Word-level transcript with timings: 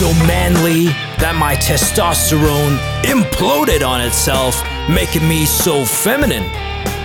so 0.00 0.14
manly 0.24 0.86
that 1.20 1.34
my 1.38 1.54
testosterone 1.56 2.78
imploded 3.02 3.86
on 3.86 4.00
itself, 4.00 4.58
making 4.88 5.28
me 5.28 5.44
so 5.44 5.84
feminine. 5.84 6.50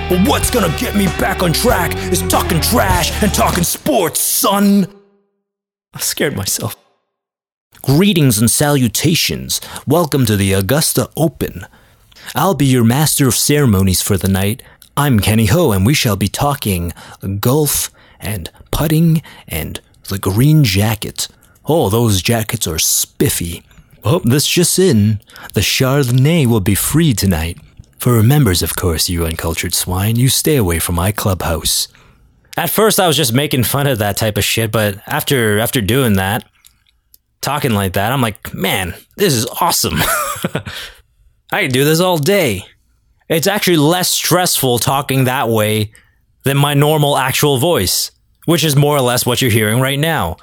But 0.08 0.26
what's 0.30 0.50
gonna 0.50 0.74
get 0.78 0.96
me 0.96 1.08
back 1.20 1.44
on 1.44 1.52
track 1.52 1.94
is 2.14 2.22
talking 2.30 2.62
trash 2.62 3.12
and 3.22 3.34
talking 3.34 3.66
sports, 3.66 4.22
son. 4.22 4.88
I 5.94 6.00
scared 6.00 6.38
myself. 6.38 6.78
Greetings 7.82 8.40
and 8.40 8.50
salutations. 8.50 9.60
Welcome 9.86 10.26
to 10.28 10.38
the 10.38 10.54
Augusta 10.54 11.10
Open. 11.18 11.66
I'll 12.34 12.56
be 12.56 12.66
your 12.66 12.86
master 12.86 13.28
of 13.28 13.36
ceremonies 13.36 14.02
for 14.02 14.16
the 14.16 14.30
night. 14.30 14.64
I'm 14.96 15.20
Kenny 15.20 15.48
Ho, 15.48 15.74
and 15.74 15.86
we 15.86 15.94
shall 15.94 16.16
be 16.16 16.30
talking 16.30 16.94
golf 17.42 17.92
and 18.22 18.50
putting 18.72 19.22
and 19.50 19.82
the 20.08 20.18
green 20.18 20.64
jacket. 20.64 21.28
Oh, 21.68 21.90
those 21.90 22.22
jackets 22.22 22.68
are 22.68 22.80
spiffy. 22.80 23.64
Oh, 24.04 24.20
this 24.24 24.48
just 24.48 24.78
in. 24.78 25.20
The 25.54 25.62
Chardonnay 25.62 26.46
will 26.46 26.60
be 26.60 26.76
free 26.76 27.14
tonight. 27.14 27.58
For 27.98 28.22
members, 28.22 28.62
of 28.62 28.76
course, 28.76 29.10
you 29.10 29.26
uncultured 29.26 29.74
swine, 29.74 30.16
you 30.16 30.30
stay 30.30 30.58
away 30.58 30.78
from 30.78 30.96
my 30.96 31.12
clubhouse. 31.12 31.88
At 32.56 32.70
first, 32.70 33.00
I 33.00 33.08
was 33.08 33.18
just 33.18 33.34
making 33.34 33.64
fun 33.64 33.88
of 33.88 33.98
that 33.98 34.16
type 34.16 34.38
of 34.38 34.44
shit, 34.44 34.72
but 34.72 35.00
after 35.08 35.60
after 35.60 35.82
doing 35.82 36.14
that, 36.14 36.46
talking 37.42 37.72
like 37.72 37.94
that, 37.94 38.12
I'm 38.12 38.22
like, 38.22 38.54
man, 38.54 38.94
this 39.18 39.34
is 39.34 39.48
awesome. 39.60 39.98
I 41.52 41.64
can 41.64 41.72
do 41.72 41.84
this 41.84 42.00
all 42.00 42.18
day. 42.18 42.64
It's 43.28 43.48
actually 43.48 43.78
less 43.78 44.12
stressful 44.12 44.80
talking 44.80 45.24
that 45.24 45.50
way 45.50 45.92
than 46.44 46.58
my 46.58 46.76
normal 46.76 47.18
actual 47.18 47.58
voice, 47.58 48.12
which 48.46 48.64
is 48.64 48.76
more 48.76 48.96
or 48.96 49.02
less 49.02 49.26
what 49.26 49.42
you're 49.42 49.52
hearing 49.52 49.80
right 49.80 50.00
now. 50.00 50.38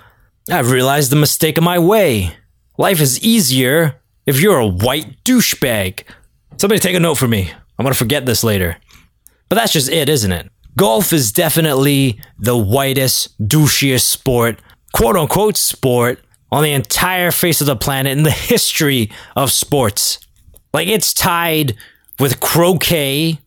I've 0.51 0.71
realized 0.71 1.13
the 1.13 1.17
mistake 1.17 1.57
of 1.57 1.65
my 1.65 1.79
way. 1.79 2.37
Life 2.77 3.01
is 3.01 3.23
easier 3.23 4.01
if 4.27 4.41
you're 4.41 4.59
a 4.59 4.67
white 4.67 5.23
douchebag. 5.25 6.03
Somebody 6.57 6.81
take 6.81 6.97
a 6.97 7.01
note 7.01 7.15
for 7.15 7.29
me. 7.29 7.53
I'm 7.79 7.85
gonna 7.85 7.95
forget 7.95 8.27
this 8.27 8.43
later. 8.43 8.77
But 9.49 9.57
that's 9.57 9.73
just 9.73 9.91
it, 9.91 10.09
isn't 10.09 10.33
it? 10.33 10.51
Golf 10.77 11.13
is 11.13 11.33
definitely 11.33 12.19
the 12.39 12.57
whitest, 12.57 13.39
douchiest 13.47 14.03
sport, 14.03 14.61
quote 14.93 15.17
unquote 15.17 15.57
sport, 15.57 16.21
on 16.51 16.63
the 16.63 16.73
entire 16.73 17.31
face 17.31 17.61
of 17.61 17.67
the 17.67 17.77
planet 17.77 18.17
in 18.17 18.25
the 18.25 18.31
history 18.31 19.11
of 19.37 19.53
sports. 19.53 20.19
Like 20.75 20.89
it's 20.89 21.15
tied 21.15 21.77
with 22.19 22.41
croquet, 22.41 23.39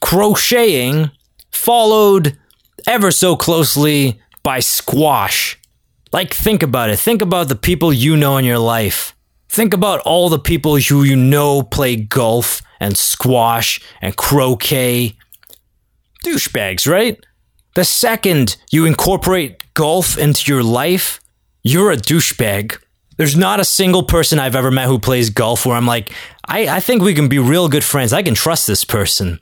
crocheting, 0.00 1.10
followed 1.50 2.38
ever 2.86 3.10
so 3.10 3.36
closely 3.36 4.20
by 4.42 4.60
squash. 4.60 5.58
Like, 6.14 6.32
think 6.32 6.62
about 6.62 6.90
it. 6.90 7.00
Think 7.00 7.22
about 7.22 7.48
the 7.48 7.56
people 7.56 7.92
you 7.92 8.16
know 8.16 8.36
in 8.36 8.44
your 8.44 8.60
life. 8.60 9.16
Think 9.48 9.74
about 9.74 9.98
all 10.02 10.28
the 10.28 10.38
people 10.38 10.76
who 10.76 11.02
you 11.02 11.16
know 11.16 11.60
play 11.60 11.96
golf 11.96 12.62
and 12.78 12.96
squash 12.96 13.80
and 14.00 14.16
croquet. 14.16 15.16
Douchebags, 16.24 16.88
right? 16.88 17.18
The 17.74 17.82
second 17.82 18.56
you 18.70 18.86
incorporate 18.86 19.74
golf 19.74 20.16
into 20.16 20.52
your 20.52 20.62
life, 20.62 21.18
you're 21.64 21.90
a 21.90 21.96
douchebag. 21.96 22.80
There's 23.16 23.36
not 23.36 23.58
a 23.58 23.64
single 23.64 24.04
person 24.04 24.38
I've 24.38 24.54
ever 24.54 24.70
met 24.70 24.86
who 24.86 25.00
plays 25.00 25.30
golf 25.30 25.66
where 25.66 25.76
I'm 25.76 25.86
like, 25.86 26.12
I, 26.46 26.68
I 26.68 26.78
think 26.78 27.02
we 27.02 27.14
can 27.14 27.26
be 27.26 27.40
real 27.40 27.68
good 27.68 27.82
friends. 27.82 28.12
I 28.12 28.22
can 28.22 28.34
trust 28.34 28.68
this 28.68 28.84
person. 28.84 29.40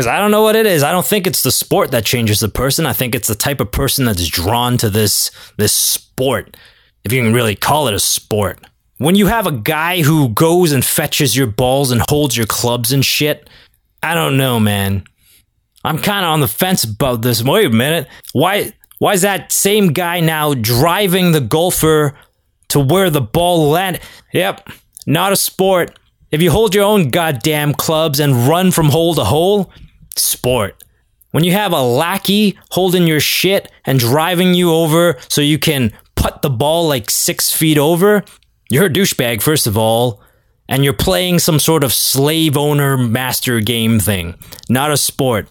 Because 0.00 0.14
I 0.14 0.18
don't 0.18 0.30
know 0.30 0.40
what 0.40 0.56
it 0.56 0.64
is. 0.64 0.82
I 0.82 0.92
don't 0.92 1.04
think 1.04 1.26
it's 1.26 1.42
the 1.42 1.50
sport 1.50 1.90
that 1.90 2.06
changes 2.06 2.40
the 2.40 2.48
person. 2.48 2.86
I 2.86 2.94
think 2.94 3.14
it's 3.14 3.28
the 3.28 3.34
type 3.34 3.60
of 3.60 3.70
person 3.70 4.06
that's 4.06 4.26
drawn 4.28 4.78
to 4.78 4.88
this 4.88 5.30
this 5.58 5.74
sport, 5.74 6.56
if 7.04 7.12
you 7.12 7.22
can 7.22 7.34
really 7.34 7.54
call 7.54 7.86
it 7.86 7.92
a 7.92 8.00
sport. 8.00 8.64
When 8.96 9.14
you 9.14 9.26
have 9.26 9.46
a 9.46 9.52
guy 9.52 10.00
who 10.00 10.30
goes 10.30 10.72
and 10.72 10.82
fetches 10.82 11.36
your 11.36 11.48
balls 11.48 11.90
and 11.90 12.00
holds 12.08 12.34
your 12.34 12.46
clubs 12.46 12.92
and 12.92 13.04
shit, 13.04 13.50
I 14.02 14.14
don't 14.14 14.38
know, 14.38 14.58
man. 14.58 15.04
I'm 15.84 15.98
kind 15.98 16.24
of 16.24 16.30
on 16.30 16.40
the 16.40 16.48
fence 16.48 16.82
about 16.82 17.20
this. 17.20 17.44
Wait 17.44 17.66
a 17.66 17.68
minute. 17.68 18.08
Why 18.32 18.72
why 19.00 19.12
is 19.12 19.20
that 19.20 19.52
same 19.52 19.88
guy 19.88 20.20
now 20.20 20.54
driving 20.54 21.32
the 21.32 21.42
golfer 21.42 22.16
to 22.68 22.80
where 22.80 23.10
the 23.10 23.20
ball 23.20 23.68
landed? 23.68 24.00
Yep, 24.32 24.66
not 25.06 25.32
a 25.32 25.36
sport. 25.36 25.98
If 26.30 26.40
you 26.40 26.50
hold 26.50 26.74
your 26.74 26.84
own 26.84 27.10
goddamn 27.10 27.74
clubs 27.74 28.18
and 28.18 28.48
run 28.48 28.70
from 28.70 28.88
hole 28.88 29.14
to 29.16 29.24
hole, 29.24 29.70
sport. 30.16 30.82
When 31.32 31.44
you 31.44 31.52
have 31.52 31.72
a 31.72 31.82
lackey 31.82 32.58
holding 32.70 33.06
your 33.06 33.20
shit 33.20 33.70
and 33.84 33.98
driving 33.98 34.54
you 34.54 34.72
over 34.72 35.16
so 35.28 35.40
you 35.40 35.58
can 35.58 35.92
put 36.16 36.42
the 36.42 36.50
ball 36.50 36.88
like 36.88 37.08
six 37.08 37.52
feet 37.52 37.78
over, 37.78 38.24
you're 38.68 38.86
a 38.86 38.90
douchebag, 38.90 39.40
first 39.40 39.66
of 39.66 39.76
all, 39.76 40.20
and 40.68 40.84
you're 40.84 40.92
playing 40.92 41.38
some 41.38 41.58
sort 41.58 41.84
of 41.84 41.92
slave 41.92 42.56
owner 42.56 42.96
master 42.96 43.60
game 43.60 43.98
thing, 44.00 44.34
not 44.68 44.90
a 44.90 44.96
sport. 44.96 45.48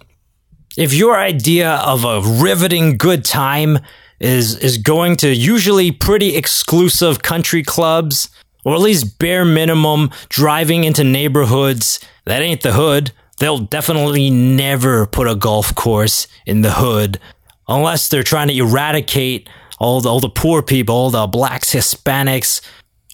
If 0.78 0.94
your 0.94 1.18
idea 1.18 1.76
of 1.76 2.04
a 2.06 2.22
riveting 2.22 2.98
good 2.98 3.26
time 3.26 3.80
is 4.20 4.58
is 4.58 4.78
going 4.78 5.16
to 5.16 5.34
usually 5.34 5.92
pretty 5.92 6.36
exclusive 6.36 7.22
country 7.22 7.64
clubs 7.64 8.30
or 8.66 8.74
at 8.74 8.82
least 8.82 9.18
bare 9.20 9.46
minimum 9.46 10.10
driving 10.28 10.84
into 10.84 11.04
neighborhoods 11.04 12.00
that 12.26 12.42
ain't 12.42 12.62
the 12.62 12.74
hood. 12.74 13.12
They'll 13.40 13.60
definitely 13.60 14.30
never 14.30 15.06
put 15.06 15.28
a 15.28 15.36
golf 15.36 15.74
course 15.74 16.28
in 16.46 16.62
the 16.62 16.74
hood 16.74 17.20
unless 17.68 18.10
they're 18.10 18.24
trying 18.24 18.50
to 18.50 18.58
eradicate 18.58 19.50
all 19.80 20.02
the, 20.02 20.10
all 20.10 20.20
the 20.20 20.30
poor 20.30 20.62
people, 20.62 20.94
all 20.94 21.10
the 21.10 21.26
blacks, 21.28 21.74
Hispanics, 21.74 22.62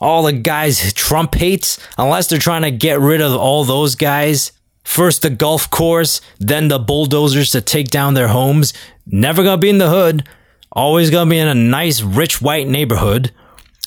all 0.01 0.23
the 0.23 0.33
guys 0.33 0.93
Trump 0.93 1.35
hates, 1.35 1.79
unless 1.97 2.27
they're 2.27 2.39
trying 2.39 2.63
to 2.63 2.71
get 2.71 2.99
rid 2.99 3.21
of 3.21 3.33
all 3.33 3.63
those 3.63 3.95
guys. 3.95 4.51
First 4.83 5.21
the 5.21 5.29
golf 5.29 5.69
course, 5.69 6.21
then 6.39 6.67
the 6.67 6.79
bulldozers 6.79 7.51
to 7.51 7.61
take 7.61 7.89
down 7.89 8.13
their 8.13 8.27
homes. 8.27 8.73
Never 9.05 9.43
gonna 9.43 9.57
be 9.57 9.69
in 9.69 9.77
the 9.77 9.89
hood. 9.89 10.27
Always 10.71 11.09
gonna 11.09 11.29
be 11.29 11.39
in 11.39 11.47
a 11.47 11.55
nice, 11.55 12.01
rich 12.01 12.41
white 12.41 12.67
neighborhood. 12.67 13.31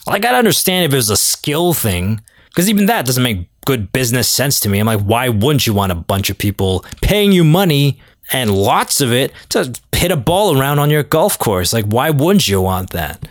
Like, 0.07 0.25
I'd 0.25 0.35
understand 0.35 0.87
if 0.87 0.93
it 0.93 0.97
was 0.97 1.11
a 1.11 1.17
skill 1.17 1.75
thing, 1.75 2.21
because 2.49 2.69
even 2.69 2.87
that 2.87 3.07
doesn't 3.07 3.23
make 3.23 3.49
good 3.65 3.93
business 3.93 4.29
sense 4.29 4.61
to 4.61 4.69
me. 4.69 4.79
I'm 4.79 4.87
like, 4.87 5.01
why 5.01 5.29
wouldn't 5.29 5.67
you 5.67 5.75
want 5.75 5.93
a 5.93 5.97
bunch 5.97 6.31
of 6.31 6.39
people 6.39 6.85
paying 7.03 7.33
you 7.33 7.45
money 7.45 8.01
and 8.33 8.51
lots 8.51 9.01
of 9.01 9.13
it 9.13 9.33
to 9.51 9.73
hit 9.93 10.11
a 10.11 10.17
ball 10.17 10.59
around 10.59 10.79
on 10.79 10.91
your 10.91 11.03
golf 11.03 11.39
course? 11.39 11.73
Like, 11.73 11.85
why 11.85 12.11
wouldn't 12.11 12.49
you 12.49 12.61
want 12.61 12.91
that? 12.91 13.29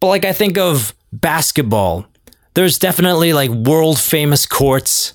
But, 0.00 0.08
like, 0.08 0.24
I 0.24 0.32
think 0.32 0.58
of 0.58 0.94
basketball. 1.12 2.06
There's 2.54 2.78
definitely 2.78 3.32
like 3.32 3.50
world 3.50 3.98
famous 3.98 4.46
courts, 4.46 5.14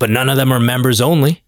but 0.00 0.10
none 0.10 0.28
of 0.28 0.36
them 0.36 0.52
are 0.52 0.60
members 0.60 1.00
only. 1.00 1.44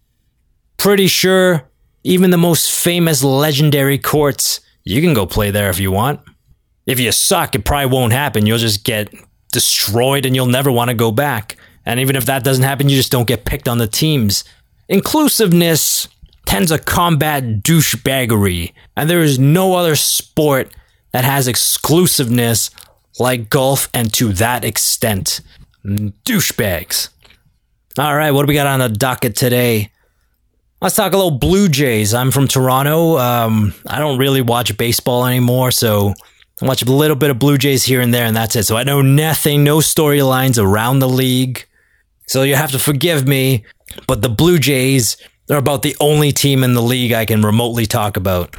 Pretty 0.77 1.07
sure 1.07 1.69
even 2.03 2.31
the 2.31 2.37
most 2.37 2.71
famous 2.71 3.23
legendary 3.23 3.97
courts, 3.97 4.61
you 4.83 5.01
can 5.01 5.13
go 5.13 5.25
play 5.25 5.51
there 5.51 5.69
if 5.69 5.79
you 5.79 5.91
want 5.91 6.21
if 6.85 6.99
you 6.99 7.11
suck, 7.11 7.55
it 7.55 7.65
probably 7.65 7.91
won't 7.91 8.13
happen. 8.13 8.45
You'll 8.45 8.57
just 8.57 8.83
get 8.83 9.13
destroyed 9.51 10.25
and 10.25 10.35
you'll 10.35 10.45
never 10.47 10.71
want 10.71 10.89
to 10.89 10.95
go 10.95 11.11
back. 11.11 11.57
And 11.85 11.99
even 11.99 12.15
if 12.15 12.25
that 12.25 12.43
doesn't 12.43 12.63
happen, 12.63 12.89
you 12.89 12.95
just 12.95 13.11
don't 13.11 13.27
get 13.27 13.45
picked 13.45 13.67
on 13.67 13.77
the 13.77 13.87
teams. 13.87 14.43
Inclusiveness 14.87 16.07
tends 16.45 16.71
to 16.71 16.77
combat 16.77 17.43
douchebaggery, 17.63 18.73
and 18.95 19.09
there 19.09 19.21
is 19.21 19.39
no 19.39 19.75
other 19.75 19.95
sport 19.95 20.73
that 21.11 21.23
has 21.23 21.47
exclusiveness 21.47 22.71
like 23.19 23.49
golf 23.49 23.89
and 23.93 24.13
to 24.13 24.33
that 24.33 24.65
extent. 24.65 25.41
Douchebags. 25.85 27.09
All 27.97 28.15
right, 28.15 28.31
what 28.31 28.43
do 28.43 28.47
we 28.47 28.53
got 28.53 28.67
on 28.67 28.79
the 28.79 28.89
docket 28.89 29.35
today? 29.35 29.91
Let's 30.81 30.95
talk 30.95 31.13
a 31.13 31.15
little 31.15 31.31
Blue 31.31 31.69
Jays. 31.69 32.13
I'm 32.13 32.31
from 32.31 32.47
Toronto. 32.47 33.17
Um, 33.17 33.73
I 33.85 33.99
don't 33.99 34.17
really 34.17 34.41
watch 34.41 34.75
baseball 34.77 35.25
anymore, 35.25 35.71
so 35.71 36.13
watch 36.67 36.81
a 36.83 36.91
little 36.91 37.15
bit 37.15 37.29
of 37.29 37.39
Blue 37.39 37.57
Jays 37.57 37.83
here 37.83 38.01
and 38.01 38.13
there, 38.13 38.25
and 38.25 38.35
that's 38.35 38.55
it. 38.55 38.63
So 38.63 38.77
I 38.77 38.83
know 38.83 39.01
nothing, 39.01 39.63
no 39.63 39.77
storylines 39.77 40.61
around 40.61 40.99
the 40.99 41.09
league. 41.09 41.67
So 42.27 42.43
you 42.43 42.55
have 42.55 42.71
to 42.71 42.79
forgive 42.79 43.27
me, 43.27 43.65
but 44.07 44.21
the 44.21 44.29
Blue 44.29 44.59
Jays 44.59 45.17
are 45.49 45.57
about 45.57 45.81
the 45.81 45.95
only 45.99 46.31
team 46.31 46.63
in 46.63 46.73
the 46.73 46.81
league 46.81 47.11
I 47.11 47.25
can 47.25 47.41
remotely 47.41 47.85
talk 47.85 48.15
about. 48.15 48.55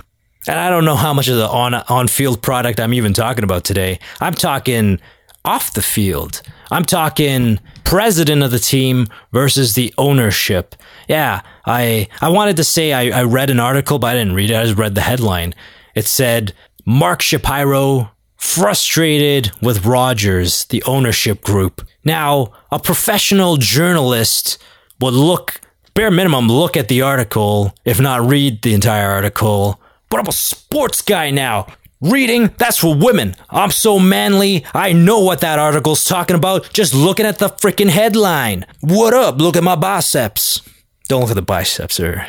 And 0.49 0.59
I 0.59 0.71
don't 0.71 0.85
know 0.85 0.97
how 0.97 1.15
much 1.15 1.29
of 1.29 1.37
the 1.37 1.49
on 1.49 1.75
on 1.75 2.09
field 2.09 2.43
product 2.43 2.81
I'm 2.81 2.93
even 2.95 3.13
talking 3.13 3.45
about 3.45 3.65
today. 3.65 4.01
I'm 4.21 4.35
talking 4.35 5.01
off 5.45 5.73
the 5.73 5.83
field. 5.83 6.43
I'm 6.71 6.85
talking 6.85 7.61
president 7.85 8.43
of 8.43 8.51
the 8.51 8.59
team 8.59 9.07
versus 9.33 9.75
the 9.75 9.95
ownership. 9.99 10.75
Yeah, 11.09 11.43
I 11.65 12.09
I 12.21 12.31
wanted 12.31 12.57
to 12.57 12.65
say 12.65 12.93
I, 12.93 13.21
I 13.21 13.23
read 13.23 13.51
an 13.51 13.61
article, 13.61 13.99
but 13.99 14.09
I 14.09 14.15
didn't 14.15 14.35
read 14.35 14.51
it. 14.51 14.57
I 14.57 14.65
just 14.65 14.79
read 14.79 14.95
the 14.95 15.01
headline. 15.03 15.55
It 15.95 16.07
said 16.07 16.55
Mark 16.85 17.23
Shapiro 17.23 18.11
frustrated 18.37 19.53
with 19.63 19.87
Rogers, 19.87 20.65
the 20.67 20.83
ownership 20.83 21.43
group. 21.43 21.87
Now, 22.05 22.53
a 22.73 22.81
professional 22.81 23.57
journalist 23.57 24.59
would 25.01 25.15
look, 25.15 25.61
bare 25.95 26.11
minimum, 26.11 26.49
look 26.49 26.77
at 26.77 26.89
the 26.89 27.03
article, 27.03 27.73
if 27.85 28.01
not 28.01 28.29
read 28.29 28.63
the 28.63 28.75
entire 28.75 29.11
article. 29.11 29.81
But 30.11 30.21
I'm 30.21 30.27
a 30.27 30.33
sports 30.33 31.03
guy 31.03 31.31
now. 31.31 31.67
Reading, 32.01 32.51
that's 32.59 32.79
for 32.79 32.97
women. 32.97 33.37
I'm 33.49 33.71
so 33.71 34.01
manly, 34.01 34.65
I 34.75 34.93
know 34.93 35.21
what 35.21 35.41
that 35.43 35.61
article's 35.61 36.05
talking 36.05 36.35
about 36.35 36.73
just 36.73 36.95
looking 36.95 37.27
at 37.27 37.39
the 37.39 37.49
freaking 37.49 37.91
headline. 37.91 38.67
What 38.81 39.15
up? 39.15 39.41
Look 39.41 39.57
at 39.57 39.63
my 39.63 39.77
biceps. 39.77 40.61
Don't 41.07 41.21
look 41.21 41.31
at 41.31 41.37
the 41.37 41.43
biceps, 41.43 41.99
they're 41.99 42.29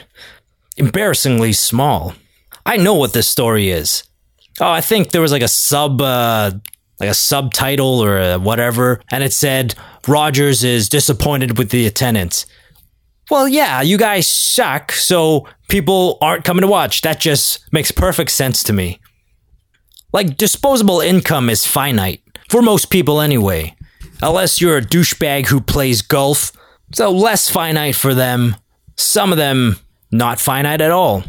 embarrassingly 0.77 1.53
small. 1.53 2.13
I 2.67 2.77
know 2.77 2.94
what 2.94 3.13
this 3.13 3.27
story 3.27 3.69
is. 3.71 4.03
Oh, 4.59 4.71
I 4.71 4.81
think 4.81 5.11
there 5.11 5.21
was 5.21 5.31
like 5.31 5.41
a 5.41 5.47
sub, 5.47 6.01
uh, 6.01 6.51
like 7.00 7.09
a 7.09 7.13
subtitle 7.13 8.03
or 8.03 8.38
whatever, 8.39 9.01
and 9.11 9.23
it 9.23 9.33
said 9.33 9.75
Rogers 10.07 10.63
is 10.63 10.89
disappointed 10.89 11.57
with 11.57 11.69
the 11.69 11.88
attendance. 11.88 12.45
Well, 13.31 13.47
yeah, 13.47 13.81
you 13.81 13.97
guys 13.97 14.27
suck, 14.27 14.91
so 14.91 15.47
people 15.69 16.17
aren't 16.21 16.44
coming 16.44 16.61
to 16.61 16.67
watch. 16.67 17.01
That 17.01 17.19
just 17.19 17.71
makes 17.73 17.91
perfect 17.91 18.31
sense 18.31 18.63
to 18.63 18.73
me. 18.73 19.00
Like, 20.11 20.38
disposable 20.38 20.99
income 20.99 21.49
is 21.49 21.65
finite, 21.65 22.21
for 22.49 22.61
most 22.61 22.91
people 22.91 23.21
anyway. 23.21 23.75
Unless 24.21 24.61
you're 24.61 24.77
a 24.77 24.81
douchebag 24.81 25.47
who 25.47 25.61
plays 25.61 26.01
golf, 26.01 26.51
so 26.94 27.11
less 27.11 27.49
finite 27.49 27.95
for 27.95 28.13
them. 28.13 28.56
Some 28.97 29.31
of 29.31 29.38
them, 29.38 29.77
not 30.11 30.39
finite 30.39 30.81
at 30.81 30.91
all. 30.91 31.23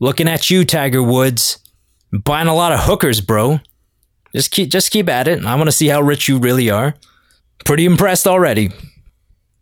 Looking 0.00 0.26
at 0.28 0.50
you, 0.50 0.64
Tiger 0.64 1.02
Woods. 1.02 1.58
Buying 2.12 2.48
a 2.48 2.54
lot 2.54 2.72
of 2.72 2.80
hookers, 2.80 3.20
bro. 3.20 3.60
Just 4.34 4.50
keep 4.50 4.70
just 4.70 4.90
keep 4.90 5.08
at 5.08 5.28
it. 5.28 5.44
I 5.44 5.54
want 5.54 5.68
to 5.68 5.72
see 5.72 5.88
how 5.88 6.00
rich 6.00 6.28
you 6.28 6.38
really 6.38 6.70
are. 6.70 6.94
Pretty 7.64 7.84
impressed 7.84 8.26
already. 8.26 8.70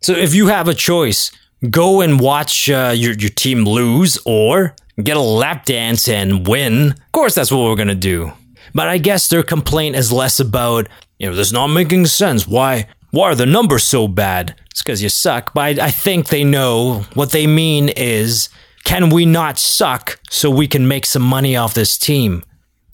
So 0.01 0.13
if 0.13 0.33
you 0.33 0.47
have 0.47 0.67
a 0.67 0.73
choice, 0.73 1.31
go 1.69 2.01
and 2.01 2.19
watch 2.19 2.69
uh, 2.69 2.93
your 2.95 3.13
your 3.13 3.29
team 3.29 3.65
lose 3.65 4.17
or 4.25 4.75
get 5.01 5.17
a 5.17 5.21
lap 5.21 5.65
dance 5.65 6.07
and 6.07 6.47
win. 6.47 6.91
Of 6.91 7.11
course, 7.11 7.35
that's 7.35 7.51
what 7.51 7.61
we're 7.61 7.75
gonna 7.75 7.95
do. 7.95 8.31
But 8.73 8.87
I 8.87 8.97
guess 8.97 9.27
their 9.27 9.43
complaint 9.43 9.95
is 9.95 10.11
less 10.11 10.39
about 10.39 10.87
you 11.17 11.29
know 11.29 11.35
this 11.35 11.51
not 11.51 11.67
making 11.67 12.05
sense. 12.07 12.47
Why 12.47 12.87
why 13.11 13.31
are 13.31 13.35
the 13.35 13.45
numbers 13.45 13.83
so 13.83 14.07
bad? 14.07 14.55
It's 14.71 14.81
because 14.81 15.01
you 15.01 15.09
suck. 15.09 15.53
But 15.53 15.79
I, 15.79 15.87
I 15.87 15.91
think 15.91 16.27
they 16.27 16.43
know 16.43 17.05
what 17.13 17.31
they 17.31 17.47
mean 17.47 17.89
is 17.89 18.49
can 18.83 19.09
we 19.09 19.25
not 19.25 19.57
suck 19.57 20.19
so 20.29 20.49
we 20.49 20.67
can 20.67 20.87
make 20.87 21.05
some 21.05 21.21
money 21.21 21.55
off 21.55 21.73
this 21.73 21.97
team? 21.97 22.43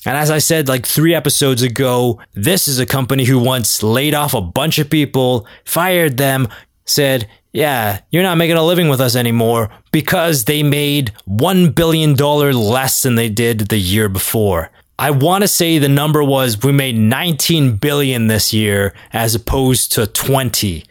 And 0.05 0.17
as 0.17 0.29
I 0.29 0.37
said 0.37 0.67
like 0.67 0.85
three 0.85 1.15
episodes 1.15 1.61
ago, 1.63 2.21
this 2.33 2.67
is 2.67 2.79
a 2.79 2.85
company 2.85 3.25
who 3.25 3.39
once 3.39 3.81
laid 3.81 4.13
off 4.13 4.33
a 4.33 4.41
bunch 4.41 4.77
of 4.77 4.89
people, 4.89 5.47
fired 5.65 6.17
them, 6.17 6.47
said, 6.85 7.27
yeah, 7.53 8.01
you're 8.11 8.21
not 8.21 8.37
making 8.37 8.57
a 8.57 8.63
living 8.63 8.89
with 8.89 9.01
us 9.01 9.15
anymore 9.15 9.69
because 9.91 10.43
they 10.43 10.61
made 10.61 11.13
$1 11.27 11.73
billion 11.73 12.13
less 12.15 13.01
than 13.01 13.15
they 13.15 13.29
did 13.29 13.69
the 13.69 13.77
year 13.77 14.09
before. 14.09 14.69
I 14.99 15.11
want 15.11 15.41
to 15.43 15.47
say 15.47 15.77
the 15.77 15.89
number 15.89 16.23
was 16.23 16.61
we 16.61 16.71
made 16.71 16.97
19 16.97 17.77
billion 17.77 18.27
this 18.27 18.53
year 18.53 18.93
as 19.11 19.35
opposed 19.35 19.91
to 19.93 20.05
20. 20.05 20.83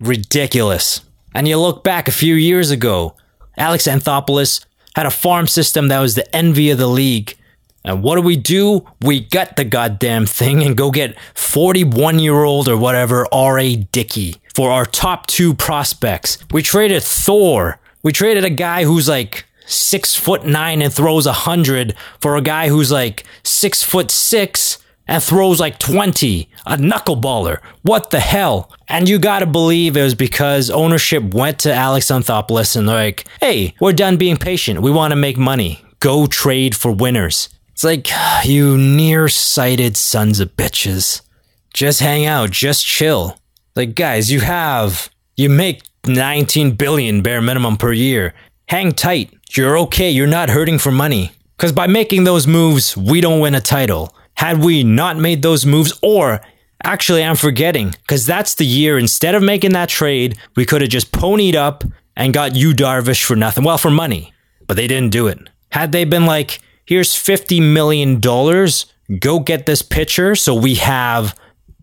Ridiculous. 0.00 1.02
And 1.34 1.46
you 1.46 1.58
look 1.58 1.84
back 1.84 2.08
a 2.08 2.12
few 2.12 2.34
years 2.34 2.70
ago, 2.70 3.14
Alex 3.60 3.86
Anthopoulos 3.86 4.64
had 4.96 5.06
a 5.06 5.10
farm 5.10 5.46
system 5.46 5.88
that 5.88 6.00
was 6.00 6.14
the 6.14 6.34
envy 6.34 6.70
of 6.70 6.78
the 6.78 6.86
league. 6.86 7.36
And 7.84 8.02
what 8.02 8.16
do 8.16 8.22
we 8.22 8.36
do? 8.36 8.86
We 9.00 9.20
gut 9.20 9.56
the 9.56 9.64
goddamn 9.64 10.26
thing 10.26 10.62
and 10.62 10.76
go 10.76 10.90
get 10.90 11.18
41 11.34 12.18
year 12.18 12.42
old 12.42 12.68
or 12.68 12.76
whatever 12.76 13.26
R.A. 13.32 13.76
Dickey 13.76 14.36
for 14.54 14.70
our 14.70 14.84
top 14.84 15.26
two 15.26 15.54
prospects. 15.54 16.38
We 16.50 16.62
traded 16.62 17.02
Thor. 17.02 17.78
We 18.02 18.12
traded 18.12 18.44
a 18.44 18.50
guy 18.50 18.84
who's 18.84 19.08
like 19.08 19.46
six 19.66 20.16
foot 20.16 20.44
nine 20.44 20.82
and 20.82 20.92
throws 20.92 21.26
a 21.26 21.32
hundred 21.32 21.94
for 22.18 22.36
a 22.36 22.42
guy 22.42 22.68
who's 22.68 22.90
like 22.90 23.24
six 23.42 23.82
foot 23.82 24.10
six 24.10 24.78
and 25.10 25.20
throws 25.20 25.58
like 25.58 25.80
20, 25.80 26.48
a 26.66 26.76
knuckleballer. 26.76 27.58
What 27.82 28.10
the 28.10 28.20
hell? 28.20 28.72
And 28.88 29.08
you 29.08 29.18
gotta 29.18 29.44
believe 29.44 29.96
it 29.96 30.04
was 30.04 30.14
because 30.14 30.70
ownership 30.70 31.34
went 31.34 31.58
to 31.60 31.74
Alex 31.74 32.06
Anthopoulos 32.06 32.76
and 32.76 32.86
like, 32.86 33.26
hey, 33.40 33.74
we're 33.80 33.92
done 33.92 34.16
being 34.16 34.36
patient. 34.36 34.82
We 34.82 34.92
wanna 34.92 35.16
make 35.16 35.36
money. 35.36 35.84
Go 35.98 36.28
trade 36.28 36.76
for 36.76 36.92
winners. 36.92 37.48
It's 37.72 37.82
like, 37.82 38.08
you 38.44 38.78
nearsighted 38.78 39.96
sons 39.96 40.38
of 40.38 40.56
bitches. 40.56 41.22
Just 41.74 41.98
hang 41.98 42.24
out, 42.24 42.52
just 42.52 42.86
chill. 42.86 43.36
Like, 43.74 43.96
guys, 43.96 44.30
you 44.30 44.40
have, 44.40 45.10
you 45.36 45.50
make 45.50 45.82
19 46.06 46.76
billion 46.76 47.20
bare 47.20 47.42
minimum 47.42 47.76
per 47.78 47.92
year. 47.92 48.32
Hang 48.68 48.92
tight. 48.92 49.34
You're 49.56 49.76
okay. 49.78 50.10
You're 50.10 50.28
not 50.28 50.50
hurting 50.50 50.78
for 50.78 50.92
money. 50.92 51.32
Because 51.56 51.72
by 51.72 51.88
making 51.88 52.22
those 52.22 52.46
moves, 52.46 52.96
we 52.96 53.20
don't 53.20 53.40
win 53.40 53.56
a 53.56 53.60
title. 53.60 54.14
Had 54.40 54.64
we 54.64 54.84
not 54.84 55.18
made 55.18 55.42
those 55.42 55.66
moves, 55.66 55.92
or 56.00 56.40
actually, 56.82 57.22
I'm 57.22 57.36
forgetting, 57.36 57.90
because 57.90 58.24
that's 58.24 58.54
the 58.54 58.64
year 58.64 58.96
instead 58.96 59.34
of 59.34 59.42
making 59.42 59.72
that 59.72 59.90
trade, 59.90 60.38
we 60.56 60.64
could 60.64 60.80
have 60.80 60.88
just 60.88 61.12
ponied 61.12 61.54
up 61.54 61.84
and 62.16 62.32
got 62.32 62.56
Yu 62.56 62.72
Darvish 62.72 63.22
for 63.22 63.36
nothing. 63.36 63.64
Well, 63.64 63.76
for 63.76 63.90
money. 63.90 64.32
But 64.66 64.78
they 64.78 64.86
didn't 64.86 65.12
do 65.12 65.26
it. 65.26 65.38
Had 65.72 65.92
they 65.92 66.04
been 66.04 66.24
like, 66.24 66.60
here's 66.86 67.12
$50 67.12 67.60
million, 67.60 68.18
go 69.18 69.40
get 69.40 69.66
this 69.66 69.82
pitcher 69.82 70.34
so 70.34 70.54
we 70.54 70.76
have 70.76 71.38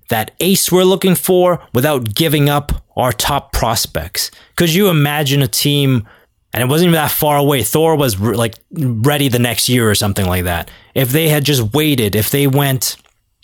that 0.09 0.31
ace 0.39 0.71
we're 0.71 0.83
looking 0.83 1.13
for 1.13 1.61
without 1.75 2.15
giving 2.15 2.49
up 2.49 2.71
our 2.95 3.11
top 3.11 3.53
prospects. 3.53 4.31
Could 4.55 4.73
you 4.73 4.89
imagine 4.89 5.43
a 5.43 5.47
team 5.47 6.07
and 6.53 6.63
it 6.63 6.69
wasn't 6.69 6.87
even 6.87 6.93
that 6.93 7.11
far 7.11 7.37
away. 7.37 7.63
Thor 7.63 7.95
was 7.95 8.17
re- 8.17 8.35
like 8.35 8.55
ready 8.71 9.27
the 9.27 9.39
next 9.39 9.69
year 9.69 9.89
or 9.89 9.95
something 9.95 10.25
like 10.25 10.45
that. 10.45 10.71
If 10.95 11.09
they 11.09 11.29
had 11.29 11.43
just 11.43 11.73
waited, 11.73 12.15
if 12.15 12.29
they 12.29 12.47
went 12.47 12.95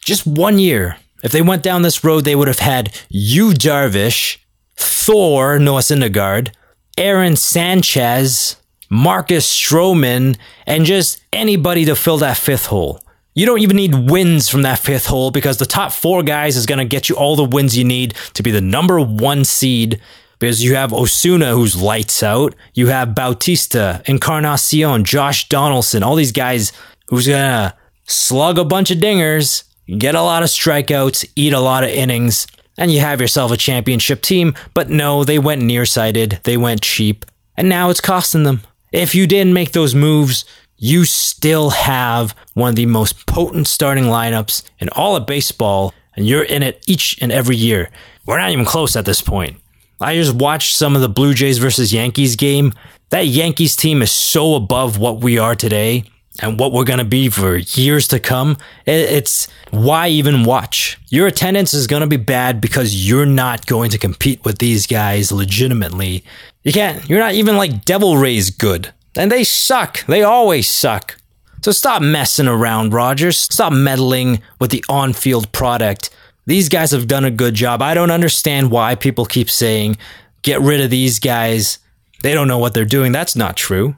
just 0.04 0.26
one 0.26 0.60
year, 0.60 0.98
if 1.24 1.32
they 1.32 1.42
went 1.42 1.64
down 1.64 1.82
this 1.82 2.04
road, 2.04 2.26
they 2.26 2.36
would 2.36 2.48
have 2.48 2.60
had 2.60 2.94
Yu 3.10 3.52
Darvish, 3.52 4.38
Thor, 4.76 5.60
Noah 5.60 5.82
Syndergaard, 5.82 6.54
Aaron 6.98 7.36
Sanchez, 7.36 8.58
Marcus 8.90 9.48
Stroman, 9.48 10.38
and 10.66 10.86
just 10.86 11.22
anybody 11.32 11.86
to 11.86 11.96
fill 11.96 12.18
that 12.18 12.38
fifth 12.38 12.68
hole. 12.68 13.00
You 13.36 13.48
don't 13.48 13.60
even 13.60 13.78
need 13.78 14.12
wins 14.12 14.48
from 14.48 14.62
that 14.62 14.78
fifth 14.78 15.08
hole 15.08 15.32
because 15.32 15.58
the 15.58 15.66
top 15.66 15.92
four 15.92 16.22
guys 16.22 16.56
is 16.56 16.68
going 16.68 16.78
to 16.78 16.86
get 16.86 17.10
you 17.10 17.16
all 17.16 17.36
the 17.36 17.44
wins 17.44 17.76
you 17.76 17.84
need 17.84 18.14
to 18.34 18.44
be 18.44 18.52
the 18.52 18.62
number 18.62 19.00
one 19.00 19.44
seed 19.44 20.00
because 20.44 20.62
you 20.62 20.75
have 20.75 20.92
Osuna 20.92 21.54
who's 21.54 21.81
lights 21.81 22.21
out. 22.21 22.54
You 22.73 22.88
have 22.88 23.16
Bautista, 23.16 24.04
Encarnacion, 24.07 25.06
Josh 25.06 25.47
Donaldson, 25.47 26.04
all 26.04 26.18
these 26.18 26.33
guys 26.33 26.73
who's 27.07 27.30
gonna 27.30 27.73
slug 28.04 28.57
a 28.57 28.66
bunch 28.66 28.92
of 28.92 28.97
dingers, 28.97 29.64
get 29.97 30.16
a 30.16 30.21
lot 30.21 30.44
of 30.44 30.50
strikeouts, 30.50 31.31
eat 31.38 31.54
a 31.54 31.62
lot 31.62 31.85
of 31.85 31.92
innings, 31.92 32.45
and 32.78 32.92
you 32.92 33.00
have 33.00 33.21
yourself 33.21 33.54
a 33.54 33.57
championship 33.57 34.21
team. 34.21 34.54
But 34.73 34.90
no, 34.90 35.23
they 35.23 35.40
went 35.40 35.62
nearsighted, 35.62 36.42
they 36.44 36.57
went 36.57 36.81
cheap, 36.81 37.23
and 37.56 37.69
now 37.69 37.90
it's 37.90 38.02
costing 38.02 38.44
them. 38.44 38.64
If 38.92 39.16
you 39.16 39.28
didn't 39.28 39.54
make 39.54 39.71
those 39.71 39.95
moves, 39.95 40.44
you 40.76 41.06
still 41.06 41.69
have 41.69 42.35
one 42.54 42.71
of 42.71 42.76
the 42.76 42.85
most 42.85 43.28
potent 43.28 43.68
starting 43.68 44.07
lineups 44.07 44.64
in 44.80 44.90
all 44.90 45.16
of 45.16 45.26
baseball, 45.26 45.94
and 46.18 46.28
you're 46.28 46.44
in 46.44 46.64
it 46.64 46.83
each 46.85 47.18
and 47.21 47.31
every 47.31 47.56
year. 47.56 47.90
We're 48.26 48.40
not 48.40 48.52
even 48.52 48.66
close 48.66 48.97
at 48.97 49.06
this 49.06 49.21
point. 49.21 49.62
I 50.00 50.16
just 50.16 50.35
watched 50.35 50.76
some 50.76 50.95
of 50.95 51.02
the 51.02 51.09
Blue 51.09 51.33
Jays 51.33 51.57
versus 51.57 51.94
Yankees 51.94 52.35
game. 52.35 52.73
That 53.09 53.28
Yankees 53.28 53.76
team 53.76 54.02
is 54.02 54.12
so 54.12 54.56
above 54.56 54.97
what 54.97 55.21
we 55.21 55.38
are 55.38 55.56
today 55.56 56.06
and 56.42 56.59
what 56.59 56.71
we're 56.71 56.83
going 56.83 57.00
to 57.00 57.06
be 57.06 57.30
for 57.30 57.57
years 57.57 58.07
to 58.09 58.19
come. 58.19 58.57
It's 58.85 59.47
why 59.69 60.07
even 60.07 60.45
watch? 60.45 61.00
Your 61.09 61.28
attendance 61.28 61.73
is 61.73 61.88
going 61.88 62.02
to 62.02 62.07
be 62.07 62.18
bad 62.18 62.59
because 62.59 63.07
you're 63.07 63.26
not 63.26 63.66
going 63.66 63.92
to 63.92 63.97
compete 63.97 64.44
with 64.44 64.57
these 64.57 64.88
guys 64.88 65.31
legitimately. 65.31 66.23
You 66.64 66.73
can't, 66.73 67.07
you're 67.07 67.19
not 67.19 67.35
even 67.35 67.56
like 67.57 67.85
Devil 67.85 68.18
Rays 68.18 68.50
good. 68.50 68.92
And 69.16 69.31
they 69.31 69.44
suck. 69.44 70.04
They 70.07 70.23
always 70.23 70.68
suck. 70.68 71.18
So 71.62 71.71
stop 71.71 72.02
messing 72.02 72.47
around, 72.47 72.94
Rogers. 72.94 73.38
Stop 73.38 73.71
meddling 73.71 74.42
with 74.59 74.71
the 74.71 74.83
on 74.90 75.14
field 75.14 75.52
product 75.52 76.09
these 76.45 76.69
guys 76.69 76.92
have 76.92 77.07
done 77.07 77.26
a 77.26 77.31
good 77.31 77.54
job. 77.54 77.81
I 77.81 77.94
don't 77.94 78.12
understand 78.12 78.71
why 78.71 78.95
people 78.95 79.26
keep 79.26 79.50
saying, 79.50 79.97
get 80.42 80.62
rid 80.62 80.81
of 80.81 80.90
these 80.90 81.19
guys. 81.19 81.80
They 82.21 82.33
don't 82.33 82.47
know 82.47 82.59
what 82.59 82.73
they're 82.73 82.85
doing. 82.85 83.12
That's 83.12 83.35
not 83.35 83.57
true. 83.57 83.95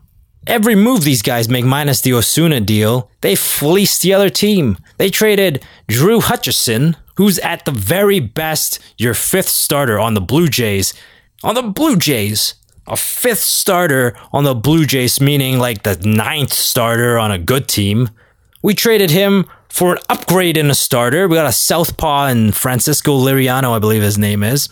Every 0.47 0.75
move 0.75 1.03
these 1.03 1.23
guys 1.23 1.49
make, 1.49 1.65
minus 1.65 2.01
the 2.01 2.13
Osuna 2.13 2.61
deal, 2.61 3.09
they 3.21 3.35
fleeced 3.35 4.03
the 4.03 4.13
other 4.13 4.29
team. 4.29 4.77
They 4.97 5.09
traded 5.09 5.65
Drew 5.87 6.21
Hutchison, 6.21 6.95
who's 7.15 7.39
at 7.39 7.65
the 7.65 7.71
very 7.71 8.19
best 8.19 8.79
your 8.97 9.15
fifth 9.15 9.49
starter 9.49 9.99
on 9.99 10.13
the 10.13 10.21
Blue 10.21 10.47
Jays. 10.47 10.93
On 11.43 11.55
the 11.55 11.63
Blue 11.63 11.95
Jays. 11.95 12.55
A 12.87 12.95
fifth 12.95 13.39
starter 13.39 14.15
on 14.31 14.43
the 14.43 14.53
Blue 14.53 14.85
Jays, 14.85 15.19
meaning 15.19 15.57
like 15.57 15.81
the 15.81 15.95
ninth 15.95 16.53
starter 16.53 17.17
on 17.17 17.31
a 17.31 17.39
good 17.39 17.67
team. 17.67 18.11
We 18.61 18.75
traded 18.75 19.09
him 19.09 19.45
for 19.75 19.95
an 19.95 20.01
upgrade 20.07 20.55
in 20.55 20.69
a 20.69 20.73
starter. 20.73 21.27
We 21.27 21.35
got 21.35 21.49
a 21.49 21.51
southpaw 21.51 22.27
and 22.27 22.55
Francisco 22.55 23.17
Liriano, 23.17 23.75
I 23.75 23.79
believe 23.79 24.01
his 24.01 24.17
name 24.17 24.41
is, 24.41 24.69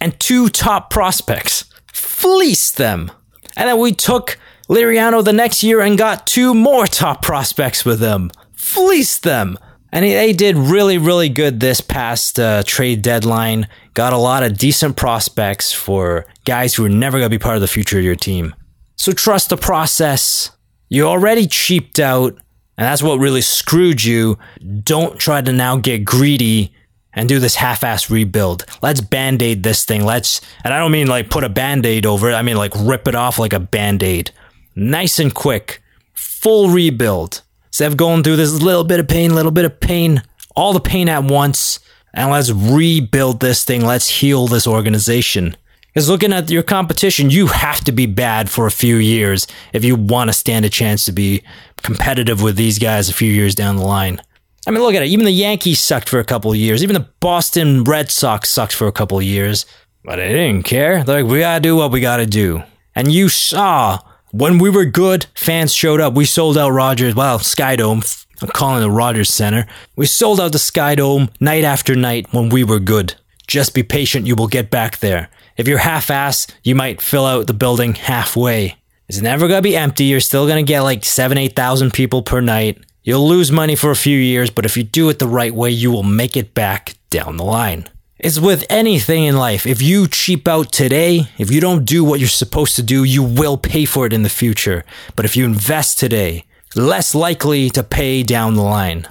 and 0.00 0.18
two 0.20 0.48
top 0.48 0.90
prospects. 0.90 1.64
Fleeced 1.92 2.76
them. 2.76 3.10
And 3.56 3.68
then 3.68 3.80
we 3.80 3.90
took 3.90 4.38
Liriano 4.68 5.24
the 5.24 5.32
next 5.32 5.64
year 5.64 5.80
and 5.80 5.98
got 5.98 6.28
two 6.28 6.54
more 6.54 6.86
top 6.86 7.20
prospects 7.20 7.84
with 7.84 7.98
them. 7.98 8.30
fleeced 8.54 9.24
them. 9.24 9.58
And 9.90 10.04
they 10.04 10.32
did 10.32 10.56
really, 10.56 10.98
really 10.98 11.28
good 11.28 11.58
this 11.58 11.80
past 11.80 12.38
uh, 12.38 12.62
trade 12.64 13.02
deadline. 13.02 13.66
Got 13.92 14.12
a 14.12 14.18
lot 14.18 14.44
of 14.44 14.56
decent 14.56 14.96
prospects 14.96 15.72
for 15.72 16.26
guys 16.44 16.74
who 16.74 16.84
are 16.84 16.88
never 16.88 17.18
going 17.18 17.28
to 17.30 17.38
be 17.38 17.42
part 17.42 17.56
of 17.56 17.60
the 17.60 17.68
future 17.68 17.98
of 17.98 18.04
your 18.04 18.14
team. 18.14 18.54
So 18.94 19.10
trust 19.10 19.48
the 19.48 19.56
process. 19.56 20.52
You 20.88 21.06
already 21.06 21.48
cheaped 21.48 21.98
out, 21.98 22.38
and 22.76 22.86
that's 22.86 23.02
what 23.02 23.18
really 23.18 23.40
screwed 23.40 24.02
you. 24.02 24.38
Don't 24.82 25.18
try 25.18 25.40
to 25.40 25.52
now 25.52 25.76
get 25.76 26.04
greedy 26.04 26.72
and 27.12 27.28
do 27.28 27.38
this 27.38 27.56
half-ass 27.56 28.10
rebuild. 28.10 28.64
Let's 28.82 29.00
band-aid 29.00 29.62
this 29.62 29.84
thing. 29.84 30.04
Let's, 30.04 30.40
and 30.64 30.74
I 30.74 30.78
don't 30.78 30.92
mean 30.92 31.06
like 31.06 31.30
put 31.30 31.44
a 31.44 31.48
band-aid 31.48 32.06
over 32.06 32.30
it. 32.30 32.34
I 32.34 32.42
mean 32.42 32.56
like 32.56 32.72
rip 32.76 33.06
it 33.06 33.14
off 33.14 33.38
like 33.38 33.52
a 33.52 33.60
band-aid. 33.60 34.32
Nice 34.74 35.18
and 35.18 35.32
quick. 35.32 35.82
Full 36.14 36.70
rebuild. 36.70 37.42
Instead 37.68 37.92
of 37.92 37.96
going 37.96 38.22
through 38.22 38.36
this 38.36 38.52
little 38.60 38.84
bit 38.84 39.00
of 39.00 39.08
pain, 39.08 39.34
little 39.34 39.52
bit 39.52 39.64
of 39.64 39.80
pain, 39.80 40.22
all 40.56 40.72
the 40.72 40.80
pain 40.80 41.08
at 41.08 41.24
once, 41.24 41.80
and 42.12 42.30
let's 42.30 42.50
rebuild 42.50 43.40
this 43.40 43.64
thing. 43.64 43.84
Let's 43.84 44.08
heal 44.08 44.46
this 44.46 44.66
organization. 44.66 45.56
Because 45.94 46.08
looking 46.08 46.32
at 46.32 46.50
your 46.50 46.64
competition, 46.64 47.30
you 47.30 47.46
have 47.46 47.84
to 47.84 47.92
be 47.92 48.06
bad 48.06 48.50
for 48.50 48.66
a 48.66 48.70
few 48.72 48.96
years 48.96 49.46
if 49.72 49.84
you 49.84 49.94
want 49.94 50.28
to 50.28 50.32
stand 50.32 50.64
a 50.64 50.68
chance 50.68 51.04
to 51.04 51.12
be 51.12 51.44
competitive 51.84 52.42
with 52.42 52.56
these 52.56 52.80
guys 52.80 53.08
a 53.08 53.14
few 53.14 53.30
years 53.30 53.54
down 53.54 53.76
the 53.76 53.84
line. 53.84 54.20
I 54.66 54.72
mean, 54.72 54.82
look 54.82 54.94
at 54.94 55.02
it. 55.02 55.08
Even 55.08 55.24
the 55.24 55.30
Yankees 55.30 55.78
sucked 55.78 56.08
for 56.08 56.18
a 56.18 56.24
couple 56.24 56.50
of 56.50 56.56
years. 56.56 56.82
Even 56.82 56.94
the 56.94 57.08
Boston 57.20 57.84
Red 57.84 58.10
Sox 58.10 58.50
sucked 58.50 58.72
for 58.72 58.88
a 58.88 58.92
couple 58.92 59.18
of 59.18 59.24
years. 59.24 59.66
But 60.02 60.16
they 60.16 60.28
didn't 60.30 60.64
care. 60.64 61.04
They're 61.04 61.22
like, 61.22 61.30
we 61.30 61.40
gotta 61.40 61.60
do 61.60 61.76
what 61.76 61.92
we 61.92 62.00
gotta 62.00 62.26
do. 62.26 62.64
And 62.96 63.12
you 63.12 63.28
saw 63.28 64.00
when 64.32 64.58
we 64.58 64.70
were 64.70 64.86
good, 64.86 65.26
fans 65.36 65.72
showed 65.72 66.00
up. 66.00 66.14
We 66.14 66.24
sold 66.24 66.58
out 66.58 66.70
Rogers, 66.70 67.14
well, 67.14 67.38
Skydome. 67.38 68.24
I'm 68.42 68.48
calling 68.48 68.78
it 68.78 68.80
the 68.80 68.90
Rogers 68.90 69.32
Center. 69.32 69.68
We 69.94 70.06
sold 70.06 70.40
out 70.40 70.50
the 70.50 70.58
Skydome 70.58 71.30
night 71.40 71.62
after 71.62 71.94
night 71.94 72.26
when 72.32 72.48
we 72.48 72.64
were 72.64 72.80
good. 72.80 73.14
Just 73.46 73.74
be 73.74 73.84
patient, 73.84 74.26
you 74.26 74.34
will 74.34 74.48
get 74.48 74.70
back 74.70 74.98
there. 74.98 75.28
If 75.56 75.68
you're 75.68 75.78
half 75.78 76.10
ass, 76.10 76.46
you 76.62 76.74
might 76.74 77.00
fill 77.00 77.26
out 77.26 77.46
the 77.46 77.54
building 77.54 77.94
halfway. 77.94 78.76
It's 79.08 79.20
never 79.20 79.46
gonna 79.48 79.62
be 79.62 79.76
empty. 79.76 80.04
You're 80.04 80.20
still 80.20 80.48
gonna 80.48 80.62
get 80.62 80.80
like 80.80 81.04
seven, 81.04 81.38
eight 81.38 81.54
thousand 81.54 81.92
people 81.92 82.22
per 82.22 82.40
night. 82.40 82.78
You'll 83.02 83.28
lose 83.28 83.52
money 83.52 83.76
for 83.76 83.90
a 83.90 83.96
few 83.96 84.18
years, 84.18 84.50
but 84.50 84.64
if 84.64 84.76
you 84.76 84.82
do 84.82 85.10
it 85.10 85.18
the 85.18 85.28
right 85.28 85.54
way, 85.54 85.70
you 85.70 85.90
will 85.90 86.02
make 86.02 86.36
it 86.36 86.54
back 86.54 86.94
down 87.10 87.36
the 87.36 87.44
line. 87.44 87.86
It's 88.18 88.40
with 88.40 88.64
anything 88.70 89.24
in 89.24 89.36
life. 89.36 89.66
If 89.66 89.82
you 89.82 90.08
cheap 90.08 90.48
out 90.48 90.72
today, 90.72 91.28
if 91.36 91.50
you 91.50 91.60
don't 91.60 91.84
do 91.84 92.02
what 92.02 92.20
you're 92.20 92.28
supposed 92.28 92.76
to 92.76 92.82
do, 92.82 93.04
you 93.04 93.22
will 93.22 93.58
pay 93.58 93.84
for 93.84 94.06
it 94.06 94.12
in 94.12 94.22
the 94.22 94.30
future. 94.30 94.84
But 95.14 95.26
if 95.26 95.36
you 95.36 95.44
invest 95.44 95.98
today, 95.98 96.46
less 96.74 97.14
likely 97.14 97.68
to 97.70 97.82
pay 97.82 98.22
down 98.22 98.54
the 98.54 98.62
line. 98.62 99.06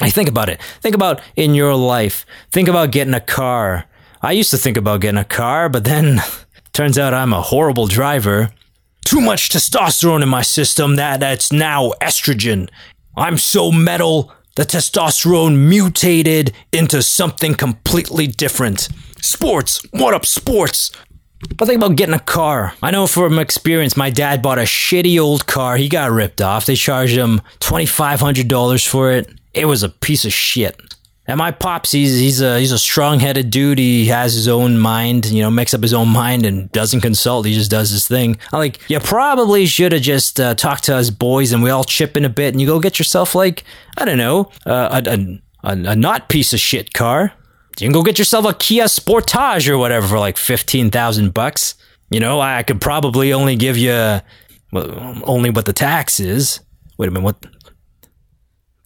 I 0.00 0.10
think 0.10 0.28
about 0.28 0.50
it. 0.50 0.60
Think 0.82 0.94
about 0.94 1.22
in 1.34 1.54
your 1.54 1.74
life. 1.74 2.26
Think 2.52 2.68
about 2.68 2.92
getting 2.92 3.14
a 3.14 3.20
car. 3.20 3.86
I 4.20 4.32
used 4.32 4.50
to 4.50 4.58
think 4.58 4.76
about 4.76 5.00
getting 5.00 5.18
a 5.18 5.24
car, 5.24 5.68
but 5.68 5.84
then 5.84 6.20
turns 6.72 6.98
out 6.98 7.14
I'm 7.14 7.32
a 7.32 7.42
horrible 7.42 7.86
driver. 7.86 8.50
Too 9.04 9.20
much 9.20 9.48
testosterone 9.48 10.22
in 10.22 10.28
my 10.28 10.42
system 10.42 10.96
that 10.96 11.20
that's 11.20 11.52
now 11.52 11.92
estrogen. 12.00 12.68
I'm 13.16 13.38
so 13.38 13.72
metal, 13.72 14.32
the 14.56 14.64
testosterone 14.64 15.68
mutated 15.68 16.52
into 16.72 17.02
something 17.02 17.54
completely 17.54 18.26
different. 18.26 18.88
Sports, 19.22 19.80
what 19.92 20.14
up, 20.14 20.26
sports? 20.26 20.90
But 21.56 21.66
think 21.66 21.78
about 21.82 21.96
getting 21.96 22.14
a 22.14 22.20
car. 22.20 22.74
I 22.82 22.90
know 22.90 23.06
from 23.06 23.38
experience, 23.38 23.96
my 23.96 24.10
dad 24.10 24.42
bought 24.42 24.58
a 24.58 24.62
shitty 24.62 25.20
old 25.20 25.46
car. 25.46 25.76
He 25.76 25.88
got 25.88 26.10
ripped 26.10 26.40
off. 26.40 26.66
They 26.66 26.74
charged 26.74 27.16
him 27.16 27.40
$2,500 27.60 28.86
for 28.88 29.12
it. 29.12 29.32
It 29.54 29.66
was 29.66 29.82
a 29.82 29.88
piece 29.88 30.24
of 30.24 30.32
shit. 30.32 30.80
And 31.28 31.36
my 31.36 31.50
pops, 31.50 31.92
he's 31.92 32.18
he's 32.18 32.40
a 32.40 32.58
he's 32.58 32.72
a 32.72 32.78
strong 32.78 33.20
headed 33.20 33.50
dude. 33.50 33.78
He 33.78 34.06
has 34.06 34.32
his 34.32 34.48
own 34.48 34.78
mind, 34.78 35.26
you 35.26 35.42
know, 35.42 35.50
makes 35.50 35.74
up 35.74 35.82
his 35.82 35.92
own 35.92 36.08
mind 36.08 36.46
and 36.46 36.72
doesn't 36.72 37.02
consult. 37.02 37.44
He 37.44 37.52
just 37.52 37.70
does 37.70 37.90
his 37.90 38.08
thing. 38.08 38.38
I'm 38.50 38.58
like, 38.58 38.80
you 38.88 38.98
probably 38.98 39.66
should 39.66 39.92
have 39.92 40.00
just 40.00 40.40
uh, 40.40 40.54
talked 40.54 40.84
to 40.84 40.96
us 40.96 41.10
boys 41.10 41.52
and 41.52 41.62
we 41.62 41.68
all 41.68 41.84
chip 41.84 42.16
in 42.16 42.24
a 42.24 42.30
bit 42.30 42.54
and 42.54 42.62
you 42.62 42.66
go 42.66 42.80
get 42.80 42.98
yourself 42.98 43.34
like 43.34 43.62
I 43.98 44.06
don't 44.06 44.16
know 44.16 44.50
uh, 44.64 45.02
a, 45.06 45.38
a, 45.64 45.72
a 45.72 45.94
not 45.94 46.30
piece 46.30 46.54
of 46.54 46.60
shit 46.60 46.94
car. 46.94 47.34
You 47.78 47.86
can 47.86 47.92
go 47.92 48.02
get 48.02 48.18
yourself 48.18 48.46
a 48.46 48.54
Kia 48.54 48.84
Sportage 48.84 49.68
or 49.68 49.76
whatever 49.76 50.08
for 50.08 50.18
like 50.18 50.38
fifteen 50.38 50.90
thousand 50.90 51.34
bucks. 51.34 51.74
You 52.10 52.20
know, 52.20 52.40
I 52.40 52.62
could 52.62 52.80
probably 52.80 53.34
only 53.34 53.54
give 53.54 53.76
you 53.76 54.20
well, 54.72 55.22
only 55.24 55.50
what 55.50 55.66
the 55.66 55.74
tax 55.74 56.20
is. 56.20 56.60
Wait 56.96 57.08
a 57.08 57.10
minute, 57.12 57.24
what? 57.24 57.46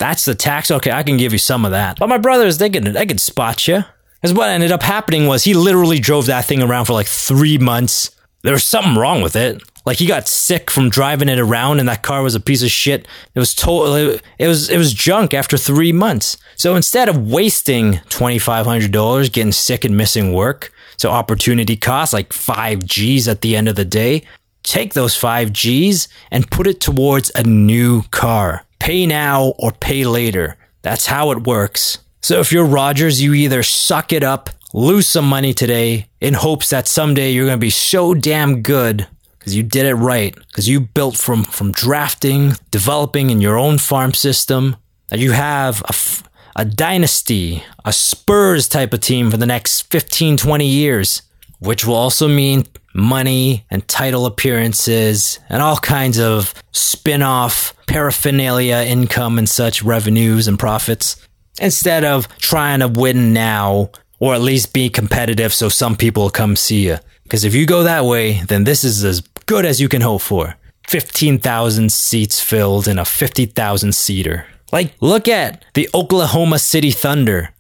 That's 0.02 0.24
the 0.24 0.34
tax. 0.34 0.72
Okay, 0.72 0.90
I 0.90 1.04
can 1.04 1.16
give 1.16 1.30
you 1.30 1.38
some 1.38 1.64
of 1.64 1.70
that. 1.70 2.00
But 2.00 2.08
my 2.08 2.18
brothers, 2.18 2.58
they 2.58 2.68
could 2.68 2.86
they 2.86 3.06
could 3.06 3.20
spot 3.20 3.68
you. 3.68 3.84
Because 4.20 4.34
what 4.34 4.48
ended 4.48 4.72
up 4.72 4.82
happening 4.82 5.28
was 5.28 5.44
he 5.44 5.54
literally 5.54 6.00
drove 6.00 6.26
that 6.26 6.44
thing 6.44 6.60
around 6.60 6.86
for 6.86 6.92
like 6.92 7.06
three 7.06 7.56
months. 7.56 8.10
There 8.42 8.52
was 8.52 8.64
something 8.64 8.96
wrong 8.96 9.22
with 9.22 9.36
it. 9.36 9.62
Like 9.86 9.98
he 9.98 10.06
got 10.06 10.26
sick 10.26 10.72
from 10.72 10.90
driving 10.90 11.28
it 11.28 11.38
around, 11.38 11.78
and 11.78 11.88
that 11.88 12.02
car 12.02 12.24
was 12.24 12.34
a 12.34 12.40
piece 12.40 12.64
of 12.64 12.70
shit. 12.72 13.06
It 13.36 13.38
was 13.38 13.54
totally 13.54 14.20
it 14.40 14.48
was 14.48 14.68
it 14.70 14.76
was 14.76 14.92
junk 14.92 15.34
after 15.34 15.56
three 15.56 15.92
months. 15.92 16.36
So 16.56 16.74
instead 16.74 17.08
of 17.08 17.30
wasting 17.30 18.00
twenty 18.08 18.40
five 18.40 18.66
hundred 18.66 18.90
dollars 18.90 19.28
getting 19.28 19.52
sick 19.52 19.84
and 19.84 19.96
missing 19.96 20.32
work, 20.32 20.72
so 20.96 21.10
opportunity 21.10 21.76
cost 21.76 22.12
like 22.12 22.32
five 22.32 22.84
G's 22.84 23.28
at 23.28 23.40
the 23.40 23.54
end 23.54 23.68
of 23.68 23.76
the 23.76 23.84
day, 23.84 24.24
take 24.64 24.94
those 24.94 25.14
five 25.14 25.52
G's 25.52 26.08
and 26.32 26.50
put 26.50 26.66
it 26.66 26.80
towards 26.80 27.30
a 27.36 27.44
new 27.44 28.02
car 28.10 28.66
pay 28.82 29.06
now 29.06 29.54
or 29.60 29.70
pay 29.70 30.04
later. 30.04 30.56
That's 30.82 31.06
how 31.06 31.30
it 31.30 31.46
works. 31.46 31.98
So 32.20 32.40
if 32.40 32.50
you're 32.50 32.66
Rogers, 32.66 33.22
you 33.22 33.32
either 33.32 33.62
suck 33.62 34.12
it 34.12 34.24
up, 34.24 34.50
lose 34.74 35.06
some 35.06 35.24
money 35.24 35.54
today 35.54 36.08
in 36.20 36.34
hopes 36.34 36.70
that 36.70 36.88
someday 36.88 37.30
you're 37.30 37.46
going 37.46 37.60
to 37.60 37.64
be 37.64 37.70
so 37.70 38.12
damn 38.12 38.60
good 38.60 39.06
because 39.38 39.54
you 39.54 39.62
did 39.62 39.86
it 39.86 39.94
right, 39.94 40.34
because 40.34 40.68
you 40.68 40.80
built 40.80 41.16
from, 41.16 41.44
from 41.44 41.70
drafting, 41.70 42.54
developing 42.72 43.30
in 43.30 43.40
your 43.40 43.56
own 43.56 43.78
farm 43.78 44.14
system, 44.14 44.74
that 45.10 45.20
you 45.20 45.30
have 45.30 45.80
a, 45.82 46.60
a 46.60 46.64
dynasty, 46.64 47.62
a 47.84 47.92
Spurs 47.92 48.66
type 48.68 48.92
of 48.92 48.98
team 48.98 49.30
for 49.30 49.36
the 49.36 49.46
next 49.46 49.82
15, 49.92 50.36
20 50.36 50.66
years, 50.66 51.22
which 51.60 51.86
will 51.86 51.94
also 51.94 52.26
mean 52.26 52.64
money 52.94 53.64
and 53.70 53.86
title 53.88 54.26
appearances 54.26 55.38
and 55.48 55.62
all 55.62 55.76
kinds 55.76 56.18
of 56.18 56.54
spin 56.72 57.22
off 57.22 57.74
paraphernalia 57.86 58.84
income 58.86 59.38
and 59.38 59.48
such 59.48 59.82
revenues 59.82 60.48
and 60.48 60.58
profits 60.58 61.16
instead 61.60 62.04
of 62.04 62.28
trying 62.38 62.80
to 62.80 62.88
win 62.88 63.32
now 63.32 63.90
or 64.18 64.34
at 64.34 64.40
least 64.40 64.72
be 64.72 64.88
competitive 64.88 65.52
so 65.52 65.68
some 65.68 65.96
people 65.96 66.30
come 66.30 66.54
see 66.54 66.86
you. 66.86 66.96
Because 67.24 67.44
if 67.44 67.54
you 67.54 67.66
go 67.66 67.82
that 67.82 68.04
way, 68.04 68.42
then 68.42 68.64
this 68.64 68.84
is 68.84 69.04
as 69.04 69.20
good 69.46 69.64
as 69.64 69.80
you 69.80 69.88
can 69.88 70.02
hope 70.02 70.22
for. 70.22 70.54
15,000 70.88 71.90
seats 71.92 72.40
filled 72.40 72.86
in 72.86 72.98
a 72.98 73.04
50,000 73.04 73.94
seater. 73.94 74.46
Like, 74.72 74.94
look 75.00 75.28
at 75.28 75.64
the 75.74 75.88
Oklahoma 75.94 76.58
City 76.58 76.90
Thunder. 76.90 77.50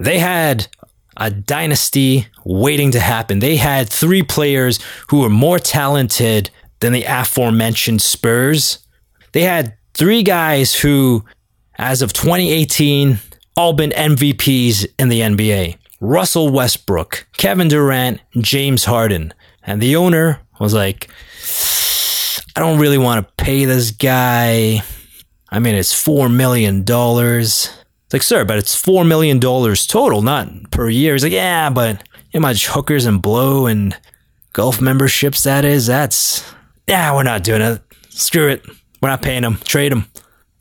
They 0.00 0.18
had 0.18 0.68
a 1.18 1.30
dynasty 1.30 2.28
waiting 2.44 2.92
to 2.92 3.00
happen. 3.00 3.40
They 3.40 3.56
had 3.56 3.90
three 3.90 4.22
players 4.22 4.78
who 5.08 5.20
were 5.20 5.28
more 5.28 5.58
talented 5.58 6.50
than 6.80 6.92
the 6.92 7.04
aforementioned 7.04 8.00
Spurs. 8.00 8.78
They 9.32 9.42
had 9.42 9.74
three 9.94 10.22
guys 10.22 10.74
who, 10.76 11.24
as 11.76 12.02
of 12.02 12.12
2018, 12.12 13.18
all 13.56 13.72
been 13.72 13.90
MVPs 13.90 14.86
in 14.98 15.08
the 15.08 15.20
NBA. 15.20 15.76
Russell 16.00 16.50
Westbrook, 16.50 17.26
Kevin 17.36 17.66
Durant, 17.66 18.20
James 18.38 18.84
Harden. 18.84 19.34
And 19.64 19.82
the 19.82 19.96
owner 19.96 20.40
was 20.60 20.72
like, 20.72 21.10
I 22.56 22.60
don't 22.60 22.78
really 22.78 22.98
want 22.98 23.26
to 23.26 23.44
pay 23.44 23.64
this 23.64 23.90
guy. 23.90 24.82
I 25.50 25.58
mean, 25.58 25.74
it's 25.74 25.92
$4 25.92 26.32
million. 26.32 26.84
It's 28.08 28.14
like, 28.14 28.22
sir, 28.22 28.46
but 28.46 28.56
it's 28.56 28.74
four 28.74 29.04
million 29.04 29.38
dollars 29.38 29.86
total, 29.86 30.22
not 30.22 30.70
per 30.70 30.88
year. 30.88 31.12
He's 31.12 31.24
like, 31.24 31.32
yeah, 31.32 31.68
but 31.68 32.02
you 32.32 32.40
know, 32.40 32.48
much 32.48 32.66
hookers 32.66 33.04
and 33.04 33.20
blow 33.20 33.66
and 33.66 33.94
golf 34.54 34.80
memberships 34.80 35.42
that 35.42 35.66
is. 35.66 35.88
That's 35.88 36.42
yeah, 36.86 37.14
we're 37.14 37.22
not 37.22 37.44
doing 37.44 37.60
it. 37.60 37.82
Screw 38.08 38.48
it. 38.48 38.64
We're 39.02 39.10
not 39.10 39.20
paying 39.20 39.44
him. 39.44 39.58
Trade 39.58 39.92
him. 39.92 40.06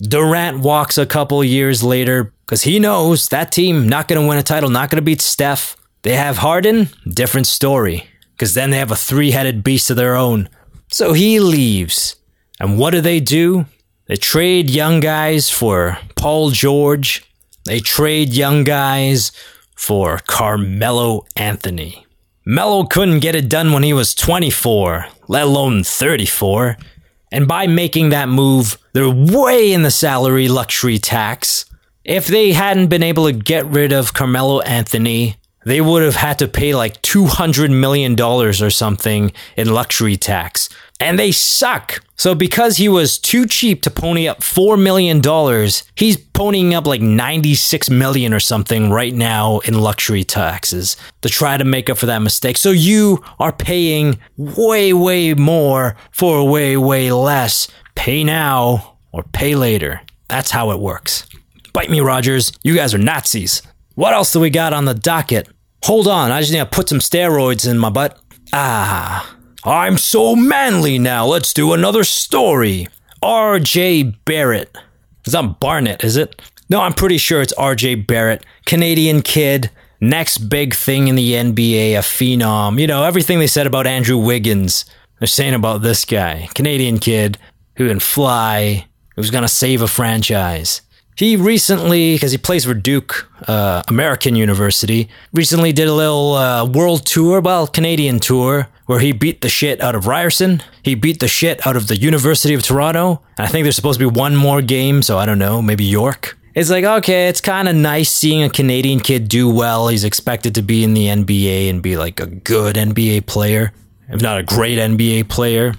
Durant 0.02 0.60
walks 0.60 0.98
a 0.98 1.06
couple 1.06 1.42
years 1.42 1.82
later 1.86 2.34
because 2.42 2.64
he 2.64 2.80
knows 2.80 3.30
that 3.30 3.54
team 3.54 3.88
not 3.88 4.10
going 4.10 4.22
to 4.22 4.28
win 4.28 4.38
a 4.38 4.44
title, 4.44 4.70
not 4.70 4.90
going 4.90 4.98
to 4.98 5.02
beat 5.02 5.22
Steph. 5.22 5.78
They 6.02 6.18
have 6.18 6.40
Harden, 6.40 6.90
different 7.10 7.48
story 7.48 8.10
because 8.34 8.56
then 8.56 8.72
they 8.72 8.78
have 8.78 8.92
a 8.92 8.96
three-headed 8.98 9.64
beast 9.64 9.90
of 9.90 9.96
their 9.96 10.18
own. 10.18 10.50
So 10.90 11.14
he 11.14 11.40
leaves. 11.40 12.18
And 12.60 12.78
what 12.78 12.92
do 12.92 13.00
they 13.00 13.22
do? 13.22 13.68
They 14.08 14.18
trade 14.18 14.70
young 14.70 15.00
guys 15.00 15.50
for 15.50 15.98
Paul 16.16 16.52
George, 16.52 17.27
they 17.68 17.80
trade 17.80 18.34
young 18.34 18.64
guys 18.64 19.32
for 19.76 20.20
Carmelo 20.26 21.26
Anthony. 21.36 22.06
Melo 22.46 22.86
couldn't 22.86 23.20
get 23.20 23.36
it 23.36 23.50
done 23.50 23.74
when 23.74 23.84
he 23.84 23.94
was 23.94 24.16
24, 24.16 25.08
let 25.28 25.44
alone 25.44 25.84
34. 25.84 26.78
And 27.32 27.48
by 27.48 27.68
making 27.68 28.10
that 28.10 28.30
move, 28.30 28.78
they're 28.94 29.10
way 29.10 29.74
in 29.74 29.84
the 29.84 29.92
salary 29.92 30.48
luxury 30.48 30.98
tax. 30.98 31.66
If 32.06 32.26
they 32.26 32.54
hadn't 32.54 32.88
been 32.88 33.04
able 33.04 33.26
to 33.26 33.34
get 33.34 33.66
rid 33.66 33.92
of 33.92 34.14
Carmelo 34.14 34.62
Anthony, 34.62 35.36
they 35.68 35.82
would 35.82 36.02
have 36.02 36.16
had 36.16 36.40
to 36.40 36.48
pay 36.48 36.74
like 36.74 37.02
$200 37.02 37.78
million 37.78 38.18
or 38.22 38.70
something 38.70 39.34
in 39.58 39.74
luxury 39.74 40.16
tax. 40.16 40.70
And 41.02 41.20
they 41.20 41.34
suck. 41.34 42.02
So 42.16 42.34
because 42.34 42.78
he 42.78 42.88
was 42.88 43.20
too 43.20 43.46
cheap 43.46 43.82
to 43.82 43.92
pony 43.92 44.30
up 44.30 44.40
$4 44.40 44.82
million, 44.82 45.18
he's 45.96 46.16
ponying 46.16 46.74
up 46.74 46.88
like 46.88 47.02
96 47.02 47.90
million 47.90 48.34
or 48.34 48.40
something 48.40 48.92
right 48.92 49.14
now 49.14 49.60
in 49.60 49.74
luxury 49.74 50.24
taxes 50.24 50.96
to 51.22 51.28
try 51.28 51.58
to 51.58 51.66
make 51.66 51.90
up 51.90 51.98
for 51.98 52.06
that 52.06 52.22
mistake. 52.22 52.56
So 52.56 52.72
you 52.72 53.22
are 53.38 53.52
paying 53.52 54.20
way, 54.38 54.94
way 54.94 55.34
more 55.34 55.98
for 56.12 56.50
way, 56.50 56.78
way 56.78 57.12
less. 57.12 57.68
Pay 57.96 58.24
now 58.24 58.96
or 59.12 59.24
pay 59.24 59.56
later. 59.56 60.00
That's 60.30 60.52
how 60.52 60.72
it 60.72 60.80
works. 60.80 61.28
Bite 61.74 61.90
me, 61.90 62.00
Rogers. 62.00 62.54
You 62.64 62.74
guys 62.74 62.94
are 62.94 63.00
Nazis. 63.00 63.62
What 63.96 64.14
else 64.14 64.32
do 64.32 64.40
we 64.40 64.50
got 64.50 64.72
on 64.72 64.86
the 64.86 64.94
docket? 64.94 65.50
Hold 65.88 66.10
on, 66.10 66.34
I 66.34 66.42
just 66.42 66.52
need 66.52 66.60
to 66.60 66.66
put 66.66 66.90
some 66.90 67.00
steroids 67.00 67.66
in 67.66 67.80
my 67.80 67.90
butt. 67.90 68.20
Ah, 68.52 69.38
I'm 69.64 69.98
so 69.98 70.36
manly 70.36 71.00
now. 71.00 71.26
Let's 71.26 71.54
do 71.54 71.72
another 71.72 72.04
story. 72.04 72.90
R.J. 73.22 74.04
Barrett. 74.26 74.78
It's 75.24 75.32
not 75.32 75.62
Barnett, 75.62 76.04
is 76.04 76.18
it? 76.18 76.42
No, 76.70 76.82
I'm 76.82 76.92
pretty 76.92 77.18
sure 77.18 77.42
it's 77.42 77.54
R.J. 77.54 77.96
Barrett. 77.96 78.46
Canadian 78.66 79.22
kid. 79.22 79.72
Next 80.02 80.40
big 80.50 80.76
thing 80.76 81.08
in 81.08 81.16
the 81.16 81.32
NBA, 81.32 81.94
a 81.94 82.02
phenom. 82.02 82.82
You 82.82 82.88
know, 82.88 83.06
everything 83.06 83.40
they 83.40 83.48
said 83.48 83.66
about 83.66 83.88
Andrew 83.88 84.18
Wiggins, 84.18 84.84
they're 85.20 85.28
saying 85.28 85.54
about 85.54 85.84
this 85.84 86.04
guy. 86.04 86.50
Canadian 86.54 87.00
kid 87.00 87.38
who 87.78 87.88
can 87.88 88.02
fly, 88.02 88.88
who's 89.16 89.32
going 89.32 89.44
to 89.44 89.48
save 89.48 89.82
a 89.82 89.88
franchise. 89.88 90.82
He 91.18 91.36
recently, 91.36 92.14
because 92.14 92.32
he 92.32 92.38
plays 92.38 92.66
for 92.66 92.76
Duke 92.76 93.28
uh, 93.48 93.82
American 93.88 94.36
University, 94.36 95.10
recently 95.34 95.74
did 95.74 95.88
a 95.88 95.94
little 95.94 96.34
uh, 96.36 96.64
world 96.64 97.08
tour, 97.08 97.42
well, 97.42 97.66
Canadian 97.66 98.20
tour, 98.20 98.68
where 98.86 99.00
he 99.00 99.14
beat 99.14 99.42
the 99.42 99.50
shit 99.50 99.82
out 99.82 99.96
of 99.96 100.06
Ryerson. 100.06 100.62
He 100.84 100.94
beat 100.94 101.20
the 101.20 101.28
shit 101.28 101.66
out 101.66 101.76
of 101.76 101.88
the 101.88 101.98
University 101.98 102.54
of 102.54 102.62
Toronto. 102.62 103.24
And 103.36 103.48
I 103.48 103.50
think 103.50 103.64
there's 103.64 103.76
supposed 103.76 104.00
to 104.00 104.08
be 104.08 104.20
one 104.20 104.36
more 104.36 104.62
game, 104.62 105.02
so 105.02 105.18
I 105.18 105.26
don't 105.26 105.40
know, 105.40 105.60
maybe 105.60 105.84
York. 105.86 106.38
It's 106.54 106.70
like, 106.70 106.84
okay, 106.84 107.30
it's 107.30 107.42
kind 107.42 107.68
of 107.68 107.76
nice 107.76 108.12
seeing 108.12 108.44
a 108.44 108.50
Canadian 108.50 109.00
kid 109.00 109.28
do 109.28 109.50
well. 109.50 109.88
He's 109.88 110.04
expected 110.04 110.54
to 110.54 110.62
be 110.62 110.84
in 110.84 110.94
the 110.94 111.08
NBA 111.08 111.68
and 111.68 111.82
be 111.82 111.98
like 111.98 112.20
a 112.20 112.28
good 112.28 112.76
NBA 112.76 113.26
player, 113.26 113.74
if 114.10 114.22
not 114.22 114.38
a 114.38 114.44
great 114.44 114.78
NBA 114.78 115.30
player. 115.30 115.74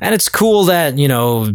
And 0.00 0.16
it's 0.16 0.28
cool 0.28 0.64
that, 0.64 0.98
you 0.98 1.06
know, 1.06 1.52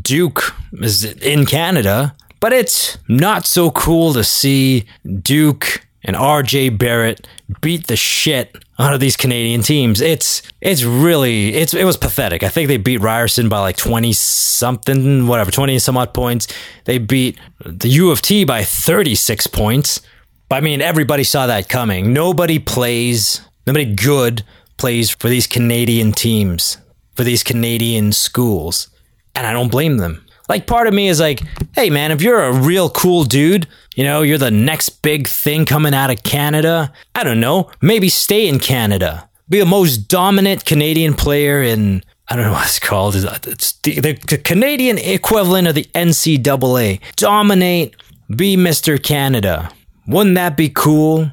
Duke 0.00 0.54
is 0.72 1.04
in 1.04 1.46
Canada 1.46 2.14
but 2.44 2.52
it's 2.52 2.98
not 3.08 3.46
so 3.46 3.70
cool 3.70 4.12
to 4.12 4.22
see 4.22 4.84
Duke 5.22 5.86
and 6.02 6.14
RJ 6.14 6.76
Barrett 6.76 7.26
beat 7.62 7.86
the 7.86 7.96
shit 7.96 8.54
out 8.78 8.92
of 8.92 9.00
these 9.00 9.16
Canadian 9.16 9.62
teams. 9.62 10.02
It's 10.02 10.42
it's 10.60 10.82
really 10.82 11.54
it's 11.54 11.72
it 11.72 11.84
was 11.84 11.96
pathetic. 11.96 12.42
I 12.42 12.50
think 12.50 12.68
they 12.68 12.76
beat 12.76 13.00
Ryerson 13.00 13.48
by 13.48 13.60
like 13.60 13.78
20 13.78 14.12
something, 14.12 15.26
whatever, 15.26 15.50
20 15.50 15.78
some 15.78 15.96
odd 15.96 16.12
points. 16.12 16.46
They 16.84 16.98
beat 16.98 17.40
the 17.64 17.88
U 17.88 18.10
of 18.10 18.20
T 18.20 18.44
by 18.44 18.62
36 18.62 19.46
points. 19.46 20.02
But 20.50 20.56
I 20.56 20.60
mean, 20.60 20.82
everybody 20.82 21.24
saw 21.24 21.46
that 21.46 21.70
coming. 21.70 22.12
Nobody 22.12 22.58
plays, 22.58 23.40
nobody 23.66 23.86
good 23.86 24.44
plays 24.76 25.08
for 25.08 25.30
these 25.30 25.46
Canadian 25.46 26.12
teams, 26.12 26.76
for 27.14 27.24
these 27.24 27.42
Canadian 27.42 28.12
schools. 28.12 28.88
And 29.34 29.46
I 29.46 29.54
don't 29.54 29.70
blame 29.70 29.96
them. 29.96 30.23
Like 30.48 30.66
part 30.66 30.86
of 30.86 30.94
me 30.94 31.08
is 31.08 31.20
like, 31.20 31.40
hey 31.74 31.90
man, 31.90 32.12
if 32.12 32.20
you're 32.20 32.42
a 32.42 32.52
real 32.52 32.90
cool 32.90 33.24
dude, 33.24 33.66
you 33.94 34.04
know, 34.04 34.22
you're 34.22 34.38
the 34.38 34.50
next 34.50 35.02
big 35.02 35.26
thing 35.26 35.64
coming 35.64 35.94
out 35.94 36.10
of 36.10 36.22
Canada, 36.22 36.92
I 37.14 37.24
don't 37.24 37.40
know, 37.40 37.70
maybe 37.80 38.08
stay 38.08 38.48
in 38.48 38.58
Canada. 38.58 39.28
Be 39.48 39.58
the 39.58 39.66
most 39.66 40.08
dominant 40.08 40.64
Canadian 40.64 41.14
player 41.14 41.62
in 41.62 42.02
I 42.28 42.36
don't 42.36 42.46
know 42.46 42.52
what 42.52 42.66
it's 42.66 42.78
called. 42.78 43.16
It's 43.16 43.72
the, 43.80 44.00
the 44.00 44.40
Canadian 44.42 44.96
equivalent 44.96 45.68
of 45.68 45.74
the 45.74 45.84
NCAA. 45.94 47.00
Dominate, 47.16 47.94
be 48.34 48.56
Mr. 48.56 49.02
Canada. 49.02 49.70
Wouldn't 50.06 50.34
that 50.36 50.56
be 50.56 50.70
cool? 50.70 51.30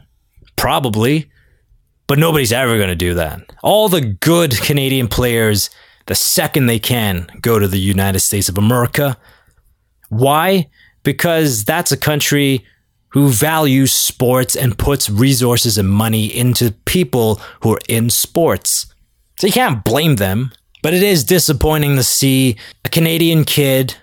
Probably. 0.57 1.31
But 2.07 2.19
nobody's 2.19 2.51
ever 2.51 2.75
going 2.75 2.89
to 2.89 2.95
do 2.95 3.13
that. 3.13 3.39
All 3.63 3.87
the 3.87 4.01
good 4.01 4.51
Canadian 4.57 5.07
players 5.07 5.69
the 6.07 6.15
second 6.15 6.65
they 6.65 6.79
can 6.79 7.27
go 7.41 7.59
to 7.59 7.67
the 7.67 7.79
United 7.79 8.19
States 8.19 8.49
of 8.49 8.57
America. 8.57 9.17
Why? 10.09 10.69
Because 11.03 11.63
that's 11.63 11.91
a 11.91 11.97
country 11.97 12.65
who 13.09 13.29
values 13.29 13.91
sports 13.91 14.55
and 14.55 14.77
puts 14.77 15.09
resources 15.09 15.77
and 15.77 15.89
money 15.89 16.25
into 16.25 16.71
people 16.85 17.41
who 17.61 17.73
are 17.73 17.81
in 17.89 18.09
sports. 18.09 18.85
So 19.39 19.47
you 19.47 19.53
can't 19.53 19.83
blame 19.83 20.15
them. 20.15 20.51
But 20.81 20.93
it 20.93 21.03
is 21.03 21.23
disappointing 21.23 21.95
to 21.95 22.03
see 22.03 22.57
a 22.85 22.89
Canadian 22.89 23.43
kid 23.43 23.95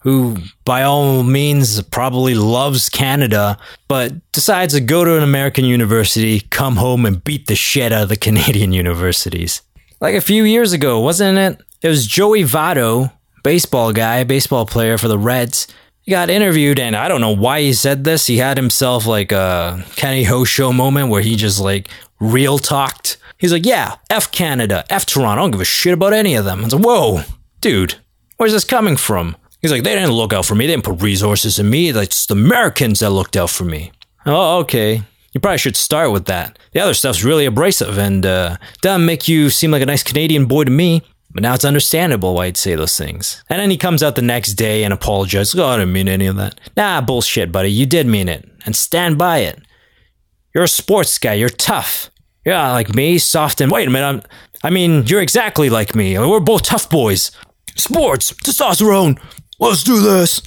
who, 0.00 0.36
by 0.64 0.82
all 0.82 1.22
means, 1.22 1.80
probably 1.82 2.34
loves 2.34 2.88
Canada, 2.88 3.58
but 3.88 4.12
decides 4.32 4.74
to 4.74 4.80
go 4.80 5.04
to 5.04 5.16
an 5.16 5.22
American 5.22 5.64
university, 5.64 6.40
come 6.40 6.76
home, 6.76 7.06
and 7.06 7.24
beat 7.24 7.46
the 7.46 7.56
shit 7.56 7.90
out 7.90 8.04
of 8.04 8.08
the 8.10 8.16
Canadian 8.16 8.72
universities 8.84 9.62
like 10.00 10.14
a 10.14 10.20
few 10.20 10.44
years 10.44 10.72
ago, 10.72 11.00
wasn't 11.00 11.38
it? 11.38 11.60
It 11.82 11.88
was 11.88 12.06
Joey 12.06 12.42
Votto, 12.42 13.12
baseball 13.42 13.92
guy, 13.92 14.24
baseball 14.24 14.66
player 14.66 14.98
for 14.98 15.08
the 15.08 15.18
Reds. 15.18 15.66
He 16.02 16.10
got 16.10 16.30
interviewed, 16.30 16.78
and 16.78 16.94
I 16.94 17.08
don't 17.08 17.20
know 17.20 17.34
why 17.34 17.62
he 17.62 17.72
said 17.72 18.04
this. 18.04 18.26
He 18.26 18.38
had 18.38 18.56
himself 18.56 19.06
like 19.06 19.32
a 19.32 19.84
Kenny 19.96 20.24
Ho 20.24 20.44
show 20.44 20.72
moment 20.72 21.10
where 21.10 21.22
he 21.22 21.36
just 21.36 21.60
like 21.60 21.88
real 22.20 22.58
talked. 22.58 23.18
He's 23.38 23.52
like, 23.52 23.66
"Yeah, 23.66 23.96
f 24.08 24.30
Canada, 24.30 24.84
f 24.88 25.04
Toronto. 25.04 25.40
I 25.40 25.44
don't 25.44 25.50
give 25.50 25.60
a 25.60 25.64
shit 25.64 25.94
about 25.94 26.12
any 26.12 26.34
of 26.36 26.44
them." 26.44 26.60
I 26.60 26.64
was 26.64 26.74
like, 26.74 26.84
"Whoa, 26.84 27.22
dude, 27.60 27.96
where's 28.36 28.52
this 28.52 28.64
coming 28.64 28.96
from?" 28.96 29.36
He's 29.60 29.72
like, 29.72 29.82
"They 29.82 29.94
didn't 29.94 30.12
look 30.12 30.32
out 30.32 30.46
for 30.46 30.54
me. 30.54 30.66
They 30.66 30.74
didn't 30.74 30.84
put 30.84 31.02
resources 31.02 31.58
in 31.58 31.68
me. 31.68 31.88
It's 31.88 32.26
the 32.26 32.34
Americans 32.34 33.00
that 33.00 33.10
looked 33.10 33.36
out 33.36 33.50
for 33.50 33.64
me." 33.64 33.90
Oh, 34.24 34.58
okay. 34.60 35.02
You 35.36 35.40
probably 35.40 35.58
should 35.58 35.76
start 35.76 36.12
with 36.12 36.24
that. 36.24 36.58
The 36.72 36.80
other 36.80 36.94
stuff's 36.94 37.22
really 37.22 37.44
abrasive 37.44 37.98
and 37.98 38.24
uh, 38.24 38.56
doesn't 38.80 39.04
make 39.04 39.28
you 39.28 39.50
seem 39.50 39.70
like 39.70 39.82
a 39.82 39.84
nice 39.84 40.02
Canadian 40.02 40.46
boy 40.46 40.64
to 40.64 40.70
me. 40.70 41.02
But 41.30 41.42
now 41.42 41.52
it's 41.52 41.66
understandable 41.66 42.32
why 42.32 42.46
he'd 42.46 42.56
say 42.56 42.74
those 42.74 42.96
things. 42.96 43.44
And 43.50 43.60
then 43.60 43.68
he 43.68 43.76
comes 43.76 44.02
out 44.02 44.14
the 44.14 44.22
next 44.22 44.54
day 44.54 44.82
and 44.82 44.94
apologizes. 44.94 45.60
Oh, 45.60 45.66
I 45.66 45.76
didn't 45.76 45.92
mean 45.92 46.08
any 46.08 46.24
of 46.24 46.36
that. 46.36 46.58
Nah, 46.74 47.02
bullshit, 47.02 47.52
buddy. 47.52 47.70
You 47.70 47.84
did 47.84 48.06
mean 48.06 48.30
it. 48.30 48.48
And 48.64 48.74
stand 48.74 49.18
by 49.18 49.40
it. 49.40 49.60
You're 50.54 50.64
a 50.64 50.68
sports 50.68 51.18
guy. 51.18 51.34
You're 51.34 51.50
tough. 51.50 52.10
Yeah, 52.46 52.72
like 52.72 52.94
me, 52.94 53.18
soft 53.18 53.60
and 53.60 53.70
wait 53.70 53.88
a 53.88 53.90
minute. 53.90 54.06
I'm, 54.06 54.22
I 54.64 54.70
mean, 54.70 55.04
you're 55.06 55.20
exactly 55.20 55.68
like 55.68 55.94
me. 55.94 56.18
We're 56.18 56.40
both 56.40 56.62
tough 56.62 56.88
boys. 56.88 57.30
Sports, 57.76 58.32
testosterone. 58.32 59.20
Let's 59.60 59.84
do 59.84 60.00
this. 60.00 60.40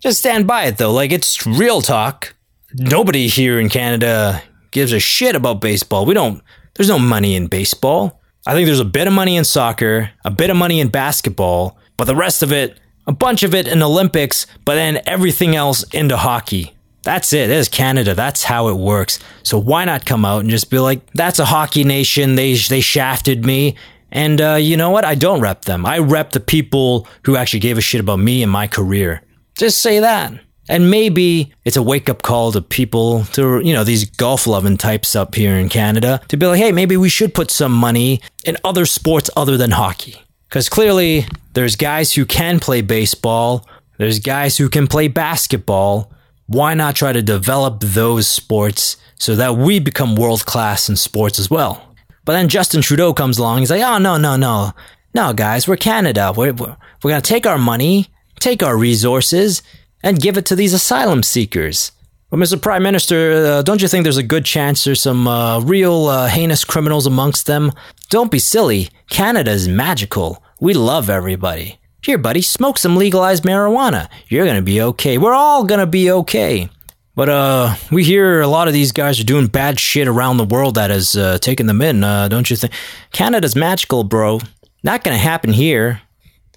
Just 0.00 0.20
stand 0.20 0.46
by 0.46 0.66
it 0.66 0.78
though. 0.78 0.92
Like 0.92 1.10
it's 1.10 1.44
real 1.44 1.82
talk 1.82 2.35
nobody 2.74 3.28
here 3.28 3.58
in 3.58 3.68
Canada 3.68 4.42
gives 4.70 4.92
a 4.92 5.00
shit 5.00 5.34
about 5.34 5.60
baseball. 5.60 6.06
We 6.06 6.14
don't, 6.14 6.42
there's 6.74 6.88
no 6.88 6.98
money 6.98 7.34
in 7.34 7.46
baseball. 7.46 8.20
I 8.46 8.52
think 8.52 8.66
there's 8.66 8.80
a 8.80 8.84
bit 8.84 9.06
of 9.06 9.12
money 9.12 9.36
in 9.36 9.44
soccer, 9.44 10.10
a 10.24 10.30
bit 10.30 10.50
of 10.50 10.56
money 10.56 10.80
in 10.80 10.88
basketball, 10.88 11.78
but 11.96 12.04
the 12.04 12.14
rest 12.14 12.42
of 12.42 12.52
it, 12.52 12.78
a 13.06 13.12
bunch 13.12 13.42
of 13.42 13.54
it 13.54 13.66
in 13.66 13.82
Olympics, 13.82 14.46
but 14.64 14.74
then 14.74 15.00
everything 15.06 15.56
else 15.56 15.82
into 15.92 16.16
hockey. 16.16 16.74
That's 17.02 17.32
it. 17.32 17.48
That 17.48 17.56
is 17.56 17.68
Canada. 17.68 18.14
That's 18.14 18.42
how 18.44 18.68
it 18.68 18.74
works. 18.74 19.20
So 19.44 19.58
why 19.58 19.84
not 19.84 20.04
come 20.04 20.24
out 20.24 20.40
and 20.40 20.50
just 20.50 20.70
be 20.70 20.78
like, 20.78 21.08
that's 21.12 21.38
a 21.38 21.44
hockey 21.44 21.84
nation. 21.84 22.34
They, 22.34 22.54
they 22.54 22.80
shafted 22.80 23.44
me. 23.46 23.76
And 24.10 24.40
uh, 24.40 24.54
you 24.54 24.76
know 24.76 24.90
what? 24.90 25.04
I 25.04 25.14
don't 25.14 25.40
rep 25.40 25.64
them. 25.64 25.86
I 25.86 25.98
rep 25.98 26.32
the 26.32 26.40
people 26.40 27.06
who 27.24 27.36
actually 27.36 27.60
gave 27.60 27.78
a 27.78 27.80
shit 27.80 28.00
about 28.00 28.18
me 28.18 28.42
and 28.42 28.50
my 28.50 28.66
career. 28.66 29.22
Just 29.56 29.82
say 29.82 30.00
that. 30.00 30.32
And 30.68 30.90
maybe 30.90 31.52
it's 31.64 31.76
a 31.76 31.82
wake 31.82 32.08
up 32.08 32.22
call 32.22 32.52
to 32.52 32.60
people, 32.60 33.24
to, 33.32 33.60
you 33.60 33.72
know, 33.72 33.84
these 33.84 34.08
golf 34.10 34.46
loving 34.46 34.76
types 34.76 35.14
up 35.14 35.34
here 35.34 35.56
in 35.56 35.68
Canada, 35.68 36.20
to 36.28 36.36
be 36.36 36.46
like, 36.46 36.58
hey, 36.58 36.72
maybe 36.72 36.96
we 36.96 37.08
should 37.08 37.34
put 37.34 37.50
some 37.50 37.72
money 37.72 38.20
in 38.44 38.56
other 38.64 38.84
sports 38.86 39.30
other 39.36 39.56
than 39.56 39.70
hockey. 39.70 40.22
Because 40.48 40.68
clearly 40.68 41.26
there's 41.52 41.76
guys 41.76 42.12
who 42.12 42.24
can 42.24 42.58
play 42.60 42.80
baseball, 42.80 43.66
there's 43.98 44.18
guys 44.18 44.56
who 44.56 44.68
can 44.68 44.86
play 44.86 45.08
basketball. 45.08 46.12
Why 46.46 46.74
not 46.74 46.94
try 46.94 47.12
to 47.12 47.22
develop 47.22 47.80
those 47.80 48.28
sports 48.28 48.96
so 49.18 49.34
that 49.34 49.56
we 49.56 49.80
become 49.80 50.14
world 50.14 50.46
class 50.46 50.88
in 50.88 50.96
sports 50.96 51.38
as 51.38 51.50
well? 51.50 51.94
But 52.24 52.32
then 52.32 52.48
Justin 52.48 52.82
Trudeau 52.82 53.14
comes 53.14 53.38
along. 53.38 53.60
He's 53.60 53.70
like, 53.70 53.82
oh, 53.82 53.98
no, 53.98 54.16
no, 54.16 54.36
no. 54.36 54.72
No, 55.14 55.32
guys, 55.32 55.66
we're 55.66 55.76
Canada. 55.76 56.32
We're, 56.36 56.52
we're, 56.52 56.76
we're 57.02 57.10
going 57.10 57.22
to 57.22 57.28
take 57.28 57.46
our 57.46 57.58
money, 57.58 58.08
take 58.38 58.62
our 58.62 58.76
resources, 58.76 59.62
and 60.06 60.20
give 60.20 60.38
it 60.38 60.46
to 60.46 60.54
these 60.54 60.72
asylum 60.72 61.24
seekers. 61.24 61.90
But, 62.30 62.38
Mr. 62.38 62.62
Prime 62.62 62.84
Minister, 62.84 63.32
uh, 63.32 63.62
don't 63.62 63.82
you 63.82 63.88
think 63.88 64.04
there's 64.04 64.16
a 64.16 64.22
good 64.22 64.44
chance 64.44 64.84
there's 64.84 65.02
some 65.02 65.26
uh, 65.26 65.58
real 65.60 66.06
uh, 66.06 66.28
heinous 66.28 66.64
criminals 66.64 67.08
amongst 67.08 67.46
them? 67.46 67.72
Don't 68.08 68.30
be 68.30 68.38
silly. 68.38 68.88
Canada 69.10 69.50
is 69.50 69.66
magical. 69.66 70.44
We 70.60 70.74
love 70.74 71.10
everybody. 71.10 71.80
Here, 72.04 72.18
buddy, 72.18 72.40
smoke 72.40 72.78
some 72.78 72.94
legalized 72.96 73.42
marijuana. 73.42 74.08
You're 74.28 74.46
gonna 74.46 74.62
be 74.62 74.80
okay. 74.80 75.18
We're 75.18 75.34
all 75.34 75.64
gonna 75.64 75.88
be 75.88 76.08
okay. 76.12 76.68
But 77.16 77.28
uh, 77.28 77.74
we 77.90 78.04
hear 78.04 78.40
a 78.40 78.46
lot 78.46 78.68
of 78.68 78.74
these 78.74 78.92
guys 78.92 79.18
are 79.18 79.24
doing 79.24 79.48
bad 79.48 79.80
shit 79.80 80.06
around 80.06 80.36
the 80.36 80.44
world 80.44 80.76
that 80.76 80.90
has 80.90 81.16
uh, 81.16 81.38
taken 81.38 81.66
them 81.66 81.82
in. 81.82 82.04
Uh, 82.04 82.28
don't 82.28 82.48
you 82.48 82.54
think? 82.54 82.72
Canada's 83.12 83.56
magical, 83.56 84.04
bro. 84.04 84.38
Not 84.84 85.02
gonna 85.02 85.18
happen 85.18 85.52
here. 85.52 86.02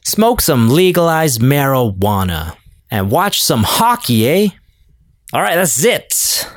Smoke 0.04 0.40
some 0.40 0.70
legalized 0.70 1.42
marijuana 1.42 2.59
and 2.92 3.12
watch 3.12 3.42
some 3.42 3.64
hockey, 3.64 4.28
eh? 4.28 4.50
All 5.34 5.42
right, 5.42 5.56
that's 5.56 5.84
it. 5.84 6.48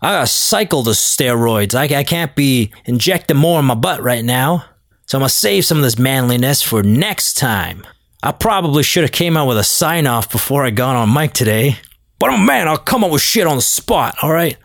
I 0.00 0.12
gotta 0.12 0.26
cycle 0.26 0.82
the 0.82 0.92
steroids. 0.92 1.74
I, 1.74 1.84
I 1.98 2.04
can't 2.04 2.34
be 2.34 2.72
injecting 2.84 3.36
more 3.36 3.58
in 3.58 3.64
my 3.64 3.74
butt 3.74 4.02
right 4.02 4.24
now. 4.24 4.64
So 5.06 5.18
I'm 5.18 5.20
gonna 5.20 5.28
save 5.30 5.64
some 5.64 5.78
of 5.78 5.84
this 5.84 5.98
manliness 5.98 6.62
for 6.62 6.82
next 6.82 7.34
time. 7.34 7.86
I 8.22 8.32
probably 8.32 8.82
should 8.82 9.04
have 9.04 9.12
came 9.12 9.36
out 9.36 9.48
with 9.48 9.58
a 9.58 9.64
sign 9.64 10.06
off 10.06 10.30
before 10.30 10.64
I 10.64 10.70
got 10.70 10.96
on 10.96 11.12
mic 11.12 11.32
today. 11.32 11.76
But 12.18 12.30
I'm 12.30 12.42
a 12.42 12.44
man, 12.44 12.68
I'll 12.68 12.78
come 12.78 13.04
up 13.04 13.10
with 13.10 13.22
shit 13.22 13.46
on 13.46 13.56
the 13.56 13.62
spot, 13.62 14.16
alright? 14.22 14.56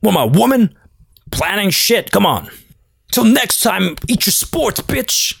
What 0.00 0.16
am 0.16 0.32
woman? 0.32 0.76
Planning 1.30 1.70
shit? 1.70 2.10
Come 2.10 2.26
on. 2.26 2.48
Till 3.12 3.24
next 3.24 3.60
time, 3.60 3.96
eat 4.08 4.26
your 4.26 4.32
sports, 4.32 4.80
bitch. 4.80 5.34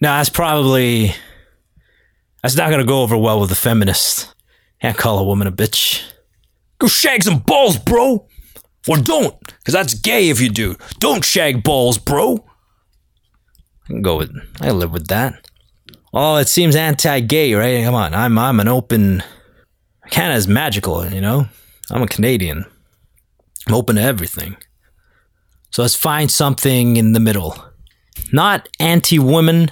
Nah, 0.00 0.18
that's 0.18 0.30
probably. 0.30 1.14
That's 2.42 2.56
not 2.56 2.70
gonna 2.70 2.84
go 2.84 3.02
over 3.02 3.16
well 3.16 3.40
with 3.40 3.50
the 3.50 3.54
feminists. 3.56 4.34
Can't 4.80 4.96
call 4.96 5.18
a 5.18 5.24
woman 5.24 5.46
a 5.46 5.52
bitch. 5.52 6.02
Go 6.78 6.86
shag 6.86 7.22
some 7.22 7.38
balls, 7.38 7.76
bro! 7.78 8.26
Or 8.88 8.96
don't, 8.96 9.38
because 9.40 9.74
that's 9.74 9.92
gay 9.92 10.30
if 10.30 10.40
you 10.40 10.48
do. 10.48 10.76
Don't 10.98 11.24
shag 11.24 11.62
balls, 11.62 11.98
bro! 11.98 12.46
I 13.84 13.86
can 13.86 14.02
go 14.02 14.16
with. 14.16 14.32
I 14.60 14.70
live 14.70 14.92
with 14.92 15.08
that. 15.08 15.48
Oh, 16.14 16.36
it 16.36 16.48
seems 16.48 16.74
anti-gay, 16.74 17.54
right? 17.54 17.84
Come 17.84 17.94
on, 17.94 18.14
I'm 18.14 18.38
I'm 18.38 18.58
an 18.60 18.68
open. 18.68 19.22
Canada's 20.10 20.48
magical, 20.48 21.06
you 21.06 21.20
know. 21.20 21.46
I'm 21.90 22.02
a 22.02 22.08
Canadian. 22.08 22.64
I'm 23.66 23.74
open 23.74 23.96
to 23.96 24.02
everything. 24.02 24.56
So 25.70 25.82
let's 25.82 25.94
find 25.94 26.30
something 26.30 26.96
in 26.96 27.12
the 27.12 27.20
middle. 27.20 27.56
Not 28.32 28.68
anti-women, 28.80 29.70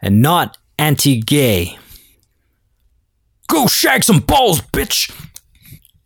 and 0.00 0.22
not 0.22 0.56
anti-gay. 0.78 1.78
Go 3.48 3.66
shag 3.66 4.04
some 4.04 4.20
balls, 4.20 4.60
bitch. 4.60 5.10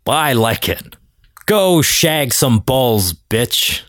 I 0.07 0.33
like 0.33 0.69
it. 0.69 0.97
Go 1.47 1.83
shag 1.83 2.33
some 2.33 2.61
balls, 2.61 3.13
bitch. 3.13 3.83